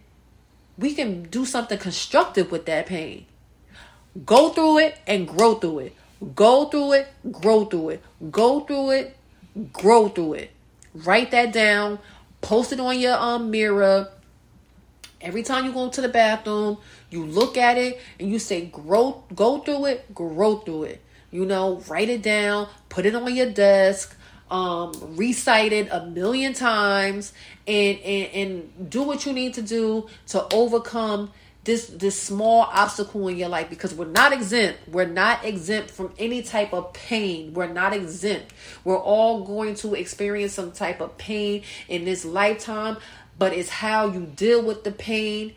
we 0.78 0.94
can 0.94 1.24
do 1.24 1.46
something 1.46 1.78
constructive 1.78 2.52
with 2.52 2.66
that 2.66 2.86
pain. 2.86 3.26
Go 4.26 4.50
through 4.50 4.80
it 4.80 4.98
and 5.08 5.28
grow 5.28 5.56
through 5.56 5.80
it. 5.80 5.96
Go 6.36 6.66
through 6.66 6.94
it, 6.94 7.08
grow 7.32 7.66
through 7.66 7.90
it. 7.90 8.04
Go 8.32 8.62
through 8.62 8.92
it, 8.92 9.18
grow 9.72 10.10
through 10.10 10.34
it. 10.34 10.52
Write 10.94 11.32
that 11.32 11.54
down, 11.54 12.00
post 12.42 12.74
it 12.74 12.80
on 12.80 13.00
your 13.00 13.18
um 13.18 13.52
mirror, 13.52 14.10
Every 15.22 15.44
time 15.44 15.66
you 15.66 15.74
go 15.74 15.90
to 15.90 16.02
the 16.02 16.08
bathroom, 16.08 16.78
you 17.10 17.26
look 17.26 17.58
at 17.58 17.78
it 17.78 18.00
and 18.20 18.32
you 18.32 18.40
say, 18.40 18.66
grow, 18.68 19.24
go 19.36 19.60
through 19.60 19.86
it, 19.88 20.14
grow 20.14 20.58
through 20.58 20.84
it. 20.84 21.02
You 21.30 21.46
know, 21.46 21.82
write 21.88 22.10
it 22.10 22.22
down, 22.22 22.70
put 22.88 23.06
it 23.06 23.14
on 23.14 23.36
your 23.36 23.52
desk, 23.52 24.16
um, 24.50 24.94
recite 25.16 25.74
it 25.74 25.90
a 25.92 26.06
million 26.06 26.54
times, 26.54 27.34
and, 27.68 28.00
and 28.00 28.34
and 28.34 28.90
do 28.90 29.04
what 29.04 29.26
you 29.26 29.34
need 29.34 29.54
to 29.56 29.62
do 29.62 30.08
to 30.28 30.48
overcome 30.52 31.32
this 31.70 31.86
this 31.86 32.20
small 32.20 32.62
obstacle 32.62 33.28
in 33.28 33.38
your 33.38 33.48
life 33.48 33.70
because 33.70 33.94
we're 33.94 34.06
not 34.06 34.34
exempt. 34.34 34.80
We're 34.90 35.06
not 35.06 35.46
exempt 35.46 35.92
from 35.92 36.12
any 36.18 36.42
type 36.42 36.74
of 36.74 36.94
pain. 36.94 37.54
We're 37.54 37.72
not 37.72 37.94
exempt. 37.94 38.54
We're 38.84 38.98
all 38.98 39.44
going 39.44 39.76
to 39.76 39.94
experience 39.94 40.54
some 40.54 40.72
type 40.72 41.00
of 41.00 41.16
pain 41.20 41.62
in 41.88 42.06
this 42.06 42.26
lifetime 42.26 42.98
but 43.38 43.54
it's 43.54 43.70
how 43.70 44.08
you 44.08 44.26
deal 44.26 44.64
with 44.64 44.84
the 44.84 44.92
pain. 44.92 45.54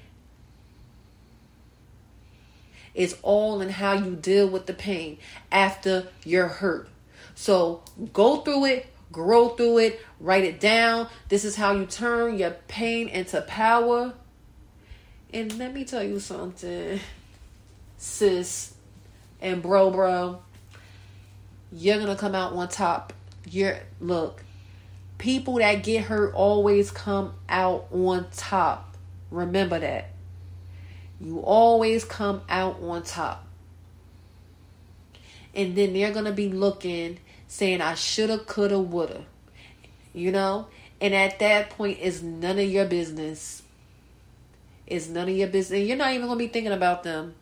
It's 2.95 3.17
all 3.23 3.63
in 3.63 3.71
how 3.71 3.95
you 3.95 4.15
deal 4.15 4.49
with 4.49 4.67
the 4.67 4.75
pain 4.75 5.17
after 5.51 6.09
you're 6.25 6.47
hurt. 6.47 6.91
So 7.35 7.83
go 8.13 8.43
through 8.43 8.67
it 8.67 8.87
grow 9.11 9.51
through 9.51 9.79
it 9.79 10.01
write 10.21 10.45
it 10.45 10.61
down. 10.61 11.09
This 11.31 11.47
is 11.47 11.57
how 11.57 11.73
you 11.73 11.87
turn 11.87 12.39
your 12.39 12.51
pain 12.69 13.09
into 13.09 13.41
power 13.43 14.13
and 15.33 15.59
let 15.59 15.73
me 15.73 15.85
tell 15.85 16.03
you 16.03 16.21
something, 16.21 17.01
sis 17.97 18.75
and 19.41 19.63
bro, 19.63 19.91
bro. 19.91 20.43
You're 21.73 21.99
gonna 21.99 22.17
come 22.17 22.35
out 22.35 22.53
on 22.53 22.69
top. 22.69 23.13
You're 23.49 23.79
look, 24.01 24.45
people 25.19 25.55
that 25.55 25.83
get 25.83 26.05
hurt 26.05 26.35
always 26.35 26.91
come 26.91 27.35
out 27.49 27.87
on 27.91 28.27
top. 28.37 28.97
Remember 29.31 29.79
that. 29.79 30.11
You 31.21 31.39
always 31.41 32.05
come 32.05 32.43
out 32.49 32.81
on 32.83 33.03
top. 33.03 33.47
And 35.55 35.75
then 35.77 35.93
they're 35.93 36.13
gonna 36.13 36.33
be 36.33 36.49
looking, 36.49 37.19
saying, 37.49 37.81
I 37.81 37.95
shoulda, 37.95 38.39
coulda, 38.39 38.79
woulda. 38.79 39.25
You 40.13 40.33
know? 40.33 40.67
And 41.01 41.15
at 41.15 41.39
that 41.39 41.71
point, 41.71 41.99
it's 42.01 42.23
none 42.23 42.59
of 42.59 42.69
your 42.69 42.85
business 42.85 43.63
it's 44.87 45.09
none 45.09 45.29
of 45.29 45.35
your 45.35 45.49
business. 45.49 45.87
You're 45.87 45.97
not 45.97 46.13
even 46.13 46.27
going 46.27 46.39
to 46.39 46.45
be 46.45 46.53
thinking 46.53 46.73
about 46.73 47.03
them. 47.03 47.35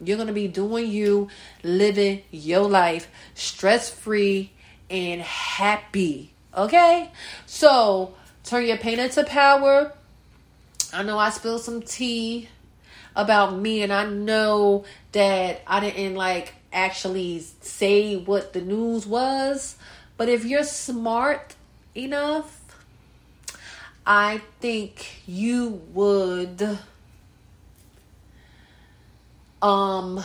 You're 0.00 0.16
going 0.16 0.28
to 0.28 0.32
be 0.32 0.48
doing 0.48 0.90
you, 0.90 1.28
living 1.62 2.22
your 2.30 2.68
life 2.68 3.08
stress 3.34 3.90
free 3.90 4.52
and 4.90 5.20
happy. 5.20 6.32
Okay? 6.56 7.10
So, 7.46 8.14
turn 8.44 8.66
your 8.66 8.76
pain 8.76 8.98
into 8.98 9.24
power. 9.24 9.92
I 10.92 11.02
know 11.02 11.18
I 11.18 11.30
spilled 11.30 11.62
some 11.62 11.82
tea 11.82 12.48
about 13.14 13.58
me, 13.58 13.82
and 13.82 13.92
I 13.92 14.06
know 14.06 14.84
that 15.12 15.62
I 15.66 15.80
didn't 15.80 16.14
like 16.14 16.54
actually 16.72 17.40
say 17.60 18.16
what 18.16 18.52
the 18.52 18.60
news 18.60 19.06
was. 19.06 19.76
But 20.16 20.28
if 20.28 20.44
you're 20.44 20.64
smart 20.64 21.56
enough, 21.94 22.57
I 24.10 24.40
think 24.60 25.20
you 25.26 25.82
would 25.92 26.78
um 29.60 30.24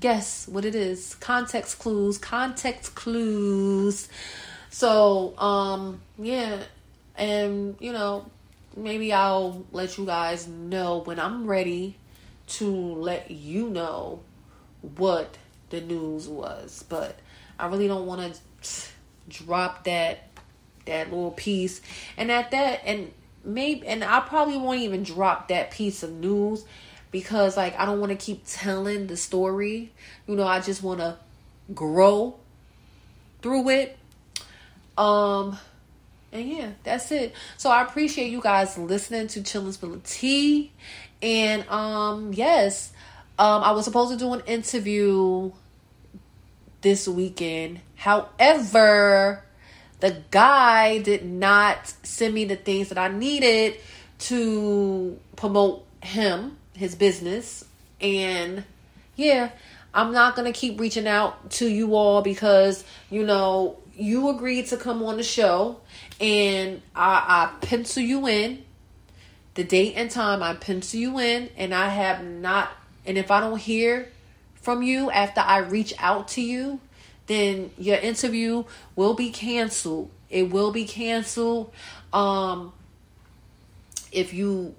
guess 0.00 0.46
what 0.46 0.66
it 0.66 0.74
is. 0.74 1.14
Context 1.14 1.78
clues 1.78 2.18
context 2.18 2.94
clues. 2.94 4.10
So 4.68 5.32
um 5.38 6.02
yeah 6.18 6.64
and 7.16 7.74
you 7.80 7.92
know 7.92 8.26
maybe 8.76 9.10
i'll 9.14 9.64
let 9.72 9.96
you 9.96 10.04
guys 10.04 10.48
know 10.48 10.98
when 10.98 11.20
i'm 11.20 11.46
ready 11.46 11.96
to 12.48 12.68
let 12.68 13.30
you 13.30 13.70
know 13.70 14.20
what 14.96 15.38
the 15.70 15.80
news 15.80 16.28
was. 16.28 16.84
But 16.86 17.18
i 17.58 17.66
really 17.66 17.88
don't 17.88 18.04
want 18.04 18.38
to 18.60 18.88
drop 19.30 19.84
that 19.84 20.33
that 20.86 21.10
little 21.10 21.30
piece 21.30 21.80
and 22.16 22.30
at 22.30 22.50
that 22.50 22.80
and 22.84 23.12
maybe 23.44 23.86
and 23.86 24.02
i 24.04 24.20
probably 24.20 24.56
won't 24.56 24.80
even 24.80 25.02
drop 25.02 25.48
that 25.48 25.70
piece 25.70 26.02
of 26.02 26.10
news 26.12 26.64
because 27.14 27.56
like 27.56 27.78
I 27.78 27.84
don't 27.84 28.00
want 28.00 28.10
to 28.10 28.16
keep 28.16 28.42
telling 28.44 29.06
the 29.06 29.16
story. 29.16 29.92
You 30.26 30.34
know, 30.34 30.48
I 30.48 30.58
just 30.58 30.82
want 30.82 30.98
to 30.98 31.16
grow 31.72 32.34
through 33.40 33.68
it. 33.68 33.96
Um 34.98 35.56
and 36.32 36.48
yeah, 36.48 36.70
that's 36.82 37.12
it. 37.12 37.32
So 37.56 37.70
I 37.70 37.82
appreciate 37.82 38.32
you 38.32 38.40
guys 38.40 38.76
listening 38.76 39.28
to 39.28 39.42
Chillin' 39.42 39.72
Spill 39.74 40.00
Tea. 40.02 40.72
And 41.22 41.64
um 41.68 42.32
yes, 42.34 42.92
um 43.38 43.62
I 43.62 43.70
was 43.70 43.84
supposed 43.84 44.10
to 44.10 44.18
do 44.18 44.32
an 44.32 44.40
interview 44.46 45.52
this 46.80 47.06
weekend. 47.06 47.78
However, 47.94 49.44
the 50.04 50.22
guy 50.30 50.98
did 50.98 51.24
not 51.24 51.88
send 52.02 52.34
me 52.34 52.44
the 52.44 52.56
things 52.56 52.90
that 52.90 52.98
I 52.98 53.08
needed 53.08 53.80
to 54.18 55.18
promote 55.34 55.86
him 56.02 56.58
his 56.74 56.94
business. 56.94 57.64
And 58.02 58.64
yeah, 59.16 59.48
I'm 59.94 60.12
not 60.12 60.36
going 60.36 60.52
to 60.52 60.58
keep 60.58 60.78
reaching 60.78 61.08
out 61.08 61.52
to 61.52 61.66
you 61.66 61.94
all 61.94 62.20
because, 62.20 62.84
you 63.08 63.24
know, 63.24 63.78
you 63.96 64.28
agreed 64.28 64.66
to 64.66 64.76
come 64.76 65.02
on 65.02 65.16
the 65.16 65.22
show 65.22 65.80
and 66.20 66.82
I, 66.94 67.48
I 67.54 67.64
pencil 67.64 68.02
you 68.02 68.28
in 68.28 68.62
the 69.54 69.64
date 69.64 69.94
and 69.96 70.10
time. 70.10 70.42
I 70.42 70.52
pencil 70.52 71.00
you 71.00 71.18
in 71.18 71.48
and 71.56 71.72
I 71.74 71.88
have 71.88 72.22
not, 72.22 72.70
and 73.06 73.16
if 73.16 73.30
I 73.30 73.40
don't 73.40 73.58
hear 73.58 74.10
from 74.56 74.82
you 74.82 75.10
after 75.10 75.40
I 75.40 75.60
reach 75.60 75.94
out 75.98 76.28
to 76.28 76.42
you, 76.42 76.78
then 77.26 77.70
your 77.78 77.96
interview 77.96 78.64
will 78.96 79.14
be 79.14 79.30
canceled. 79.30 80.10
It 80.30 80.50
will 80.50 80.72
be 80.72 80.84
canceled. 80.84 81.72
Um, 82.12 82.72
if 84.12 84.34
you 84.34 84.74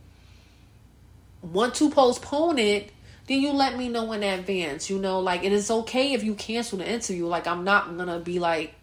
want 1.41 1.75
to 1.75 1.89
postpone 1.89 2.59
it, 2.59 2.91
then 3.27 3.41
you 3.41 3.51
let 3.51 3.77
me 3.77 3.89
know 3.89 4.11
in 4.13 4.21
advance. 4.21 4.89
You 4.89 4.99
know, 4.99 5.19
like, 5.19 5.43
it's 5.43 5.71
okay 5.71 6.13
if 6.13 6.23
you 6.23 6.35
cancel 6.35 6.77
the 6.77 6.87
interview. 6.89 7.25
Like, 7.25 7.47
I'm 7.47 7.63
not 7.63 7.97
gonna 7.97 8.19
be 8.19 8.39
like 8.39 8.74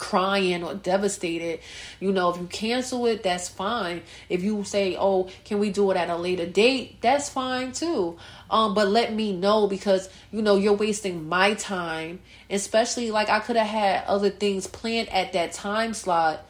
crying 0.00 0.64
or 0.64 0.74
devastated. 0.74 1.60
You 2.00 2.10
know, 2.10 2.30
if 2.30 2.38
you 2.40 2.46
cancel 2.46 3.06
it, 3.06 3.22
that's 3.22 3.48
fine. 3.48 4.02
If 4.28 4.42
you 4.42 4.64
say, 4.64 4.96
"Oh, 4.98 5.28
can 5.44 5.60
we 5.60 5.70
do 5.70 5.90
it 5.92 5.96
at 5.96 6.08
a 6.10 6.16
later 6.16 6.46
date?" 6.46 7.00
That's 7.02 7.28
fine 7.28 7.72
too. 7.72 8.16
Um, 8.50 8.74
but 8.74 8.88
let 8.88 9.14
me 9.14 9.32
know 9.32 9.68
because 9.68 10.08
you 10.32 10.42
know 10.42 10.56
you're 10.56 10.72
wasting 10.72 11.28
my 11.28 11.54
time, 11.54 12.20
especially 12.48 13.10
like 13.10 13.28
I 13.28 13.38
could 13.40 13.56
have 13.56 13.68
had 13.68 14.04
other 14.06 14.30
things 14.30 14.66
planned 14.66 15.10
at 15.10 15.34
that 15.34 15.52
time 15.52 15.94
slot. 15.94 16.46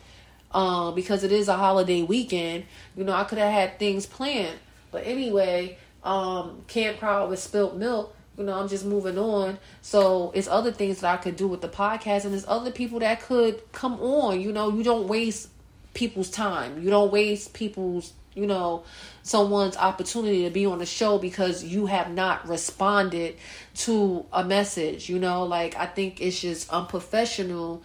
Um, 0.52 0.96
because 0.96 1.22
it 1.22 1.30
is 1.30 1.46
a 1.46 1.56
holiday 1.56 2.02
weekend, 2.02 2.64
you 2.96 3.04
know, 3.04 3.12
I 3.12 3.22
could 3.22 3.38
have 3.38 3.52
had 3.52 3.78
things 3.78 4.04
planned. 4.04 4.58
But 4.90 5.06
anyway, 5.06 5.78
um, 6.02 6.64
can't 6.66 6.98
cry 6.98 7.22
with 7.22 7.38
spilt 7.38 7.76
milk. 7.76 8.16
You 8.40 8.46
know, 8.46 8.58
I'm 8.58 8.68
just 8.68 8.86
moving 8.86 9.18
on. 9.18 9.58
So 9.82 10.32
it's 10.34 10.48
other 10.48 10.72
things 10.72 11.02
that 11.02 11.12
I 11.12 11.22
could 11.22 11.36
do 11.36 11.46
with 11.46 11.60
the 11.60 11.68
podcast, 11.68 12.24
and 12.24 12.32
there's 12.32 12.46
other 12.48 12.70
people 12.70 12.98
that 13.00 13.20
could 13.20 13.70
come 13.72 14.00
on. 14.00 14.40
You 14.40 14.50
know, 14.50 14.72
you 14.72 14.82
don't 14.82 15.08
waste 15.08 15.50
people's 15.92 16.30
time. 16.30 16.82
You 16.82 16.88
don't 16.88 17.12
waste 17.12 17.52
people's, 17.52 18.14
you 18.34 18.46
know, 18.46 18.84
someone's 19.22 19.76
opportunity 19.76 20.44
to 20.44 20.50
be 20.50 20.64
on 20.64 20.78
the 20.78 20.86
show 20.86 21.18
because 21.18 21.62
you 21.62 21.84
have 21.84 22.10
not 22.12 22.48
responded 22.48 23.36
to 23.74 24.24
a 24.32 24.42
message. 24.42 25.10
You 25.10 25.18
know, 25.18 25.44
like 25.44 25.76
I 25.76 25.84
think 25.84 26.22
it's 26.22 26.40
just 26.40 26.70
unprofessional. 26.70 27.82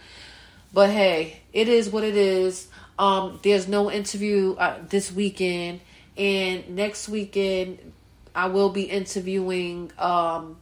But 0.72 0.88
hey, 0.88 1.40
it 1.52 1.68
is 1.68 1.90
what 1.90 2.02
it 2.02 2.16
is. 2.16 2.68
Um, 2.98 3.40
there's 3.42 3.68
no 3.68 3.90
interview 3.90 4.54
uh, 4.54 4.78
this 4.88 5.12
weekend. 5.12 5.80
And 6.16 6.70
next 6.70 7.10
weekend, 7.10 7.92
I 8.36 8.46
will 8.46 8.68
be 8.68 8.82
interviewing 8.82 9.90
um, 9.98 10.58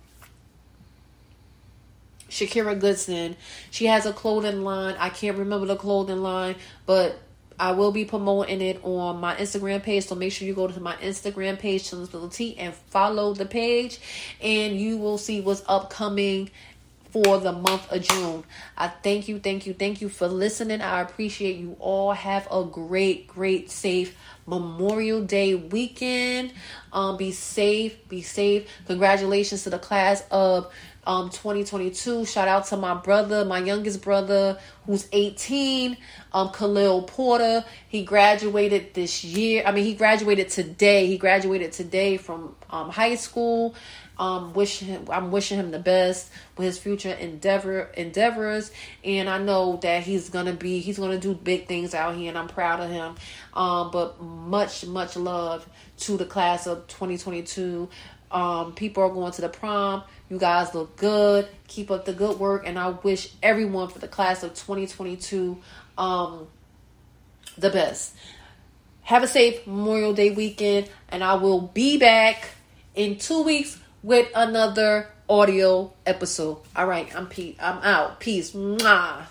Shakira 2.31 2.79
Goodson. 2.79 3.37
She 3.73 3.87
has 3.87 4.07
a 4.07 4.13
clothing 4.13 4.63
line. 4.63 4.95
I 4.99 5.11
can't 5.11 5.37
remember 5.37 5.67
the 5.67 5.77
clothing 5.77 6.23
line, 6.23 6.55
but 6.87 7.19
I 7.59 7.73
will 7.73 7.91
be 7.91 8.05
promoting 8.05 8.61
it 8.61 8.81
on 8.85 9.21
my 9.21 9.35
Instagram 9.35 9.83
page. 9.83 10.07
So 10.07 10.15
make 10.15 10.33
sure 10.33 10.47
you 10.47 10.55
go 10.55 10.69
to 10.69 10.81
my 10.81 10.95
Instagram 10.97 11.59
page, 11.59 11.83
Chillin' 11.83 12.33
Tea, 12.33 12.57
and 12.59 12.73
follow 12.75 13.35
the 13.35 13.45
page, 13.45 13.99
and 14.41 14.79
you 14.79 14.97
will 14.97 15.19
see 15.19 15.41
what's 15.41 15.63
upcoming 15.67 16.51
for 17.11 17.39
the 17.39 17.53
month 17.53 17.93
of 17.93 18.03
June. 18.03 18.45
I 18.77 18.89
thank 18.89 19.29
you, 19.29 19.39
thank 19.39 19.67
you, 19.67 19.75
thank 19.75 20.01
you 20.01 20.09
for 20.09 20.27
listening. 20.27 20.81
I 20.81 21.01
appreciate 21.01 21.57
you 21.57 21.77
all. 21.79 22.13
Have 22.13 22.49
a 22.51 22.65
great, 22.65 23.29
great, 23.29 23.71
safe 23.71 24.17
Memorial 24.47 25.23
Day 25.23 25.55
weekend. 25.55 26.53
Um, 26.93 27.17
be 27.17 27.33
safe, 27.33 28.09
be 28.09 28.23
safe. 28.23 28.69
Congratulations 28.87 29.65
to 29.65 29.71
the 29.71 29.79
class 29.79 30.25
of 30.31 30.73
um 31.07 31.29
2022. 31.31 32.25
Shout 32.25 32.49
out 32.49 32.67
to 32.67 32.77
my 32.77 32.95
brother, 32.95 33.45
my 33.45 33.59
youngest 33.59 34.03
brother, 34.03 34.59
who's 34.87 35.09
18. 35.13 35.97
Um, 36.33 36.51
Khalil 36.51 37.03
Porter, 37.03 37.65
he 37.89 38.05
graduated 38.05 38.95
this 38.95 39.25
year. 39.25 39.63
I 39.67 39.73
mean, 39.73 39.85
he 39.85 39.95
graduated 39.95 40.49
today. 40.49 41.07
He 41.07 41.19
graduated 41.19 41.73
today 41.73 42.17
from 42.17 42.55
um, 42.71 42.91
high 42.91 43.17
school. 43.17 43.75
Um, 44.17 44.53
wishing 44.53 44.89
him, 44.89 45.07
I'm 45.11 45.33
wishing 45.33 45.59
him 45.59 45.73
the 45.73 45.79
best 45.81 46.31
with 46.57 46.67
his 46.67 46.79
future 46.79 47.11
endeavor 47.11 47.91
endeavors, 47.95 48.71
and 49.03 49.29
I 49.29 49.39
know 49.39 49.79
that 49.83 50.05
he's 50.05 50.29
gonna 50.29 50.53
be 50.53 50.79
he's 50.79 50.99
gonna 50.99 51.19
do 51.19 51.35
big 51.35 51.67
things 51.67 51.95
out 51.95 52.15
here, 52.15 52.29
and 52.29 52.39
I'm 52.39 52.47
proud 52.47 52.81
of 52.81 52.91
him. 52.91 53.17
Um, 53.55 53.91
but 53.91 54.23
much 54.23 54.87
much 54.87 55.17
love 55.17 55.69
to 55.99 56.17
the 56.17 56.25
class 56.25 56.67
of 56.67 56.87
2022. 56.87 57.89
Um, 58.31 58.73
people 58.75 59.03
are 59.03 59.11
going 59.11 59.33
to 59.33 59.41
the 59.43 59.49
prom. 59.49 60.03
You 60.29 60.39
guys 60.39 60.75
look 60.75 60.97
good. 60.97 61.49
Keep 61.69 61.91
up 61.91 62.05
the 62.05 62.13
good 62.13 62.39
work, 62.39 62.67
and 62.67 62.79
I 62.79 62.91
wish 62.91 63.33
everyone 63.43 63.89
for 63.89 63.99
the 63.99 64.09
class 64.09 64.43
of 64.43 64.55
2022 64.55 65.59
um, 65.99 66.47
the 67.59 67.71
best. 67.71 68.15
Have 69.03 69.23
a 69.23 69.29
safe 69.29 69.67
Memorial 69.67 70.15
Day 70.15 70.31
weekend, 70.31 70.89
and 71.11 71.23
I 71.23 71.35
will 71.35 71.61
be 71.61 71.99
back 71.99 72.49
in 72.95 73.19
two 73.19 73.43
weeks 73.43 73.79
with 74.05 74.29
another 74.37 75.09
audio 75.31 75.91
episode. 76.05 76.59
All 76.77 76.87
right, 76.87 77.09
I'm 77.17 77.27
Pete. 77.27 77.57
I'm 77.59 77.79
out. 77.79 78.21
Peace. 78.21 78.53
Mwah. 78.53 79.25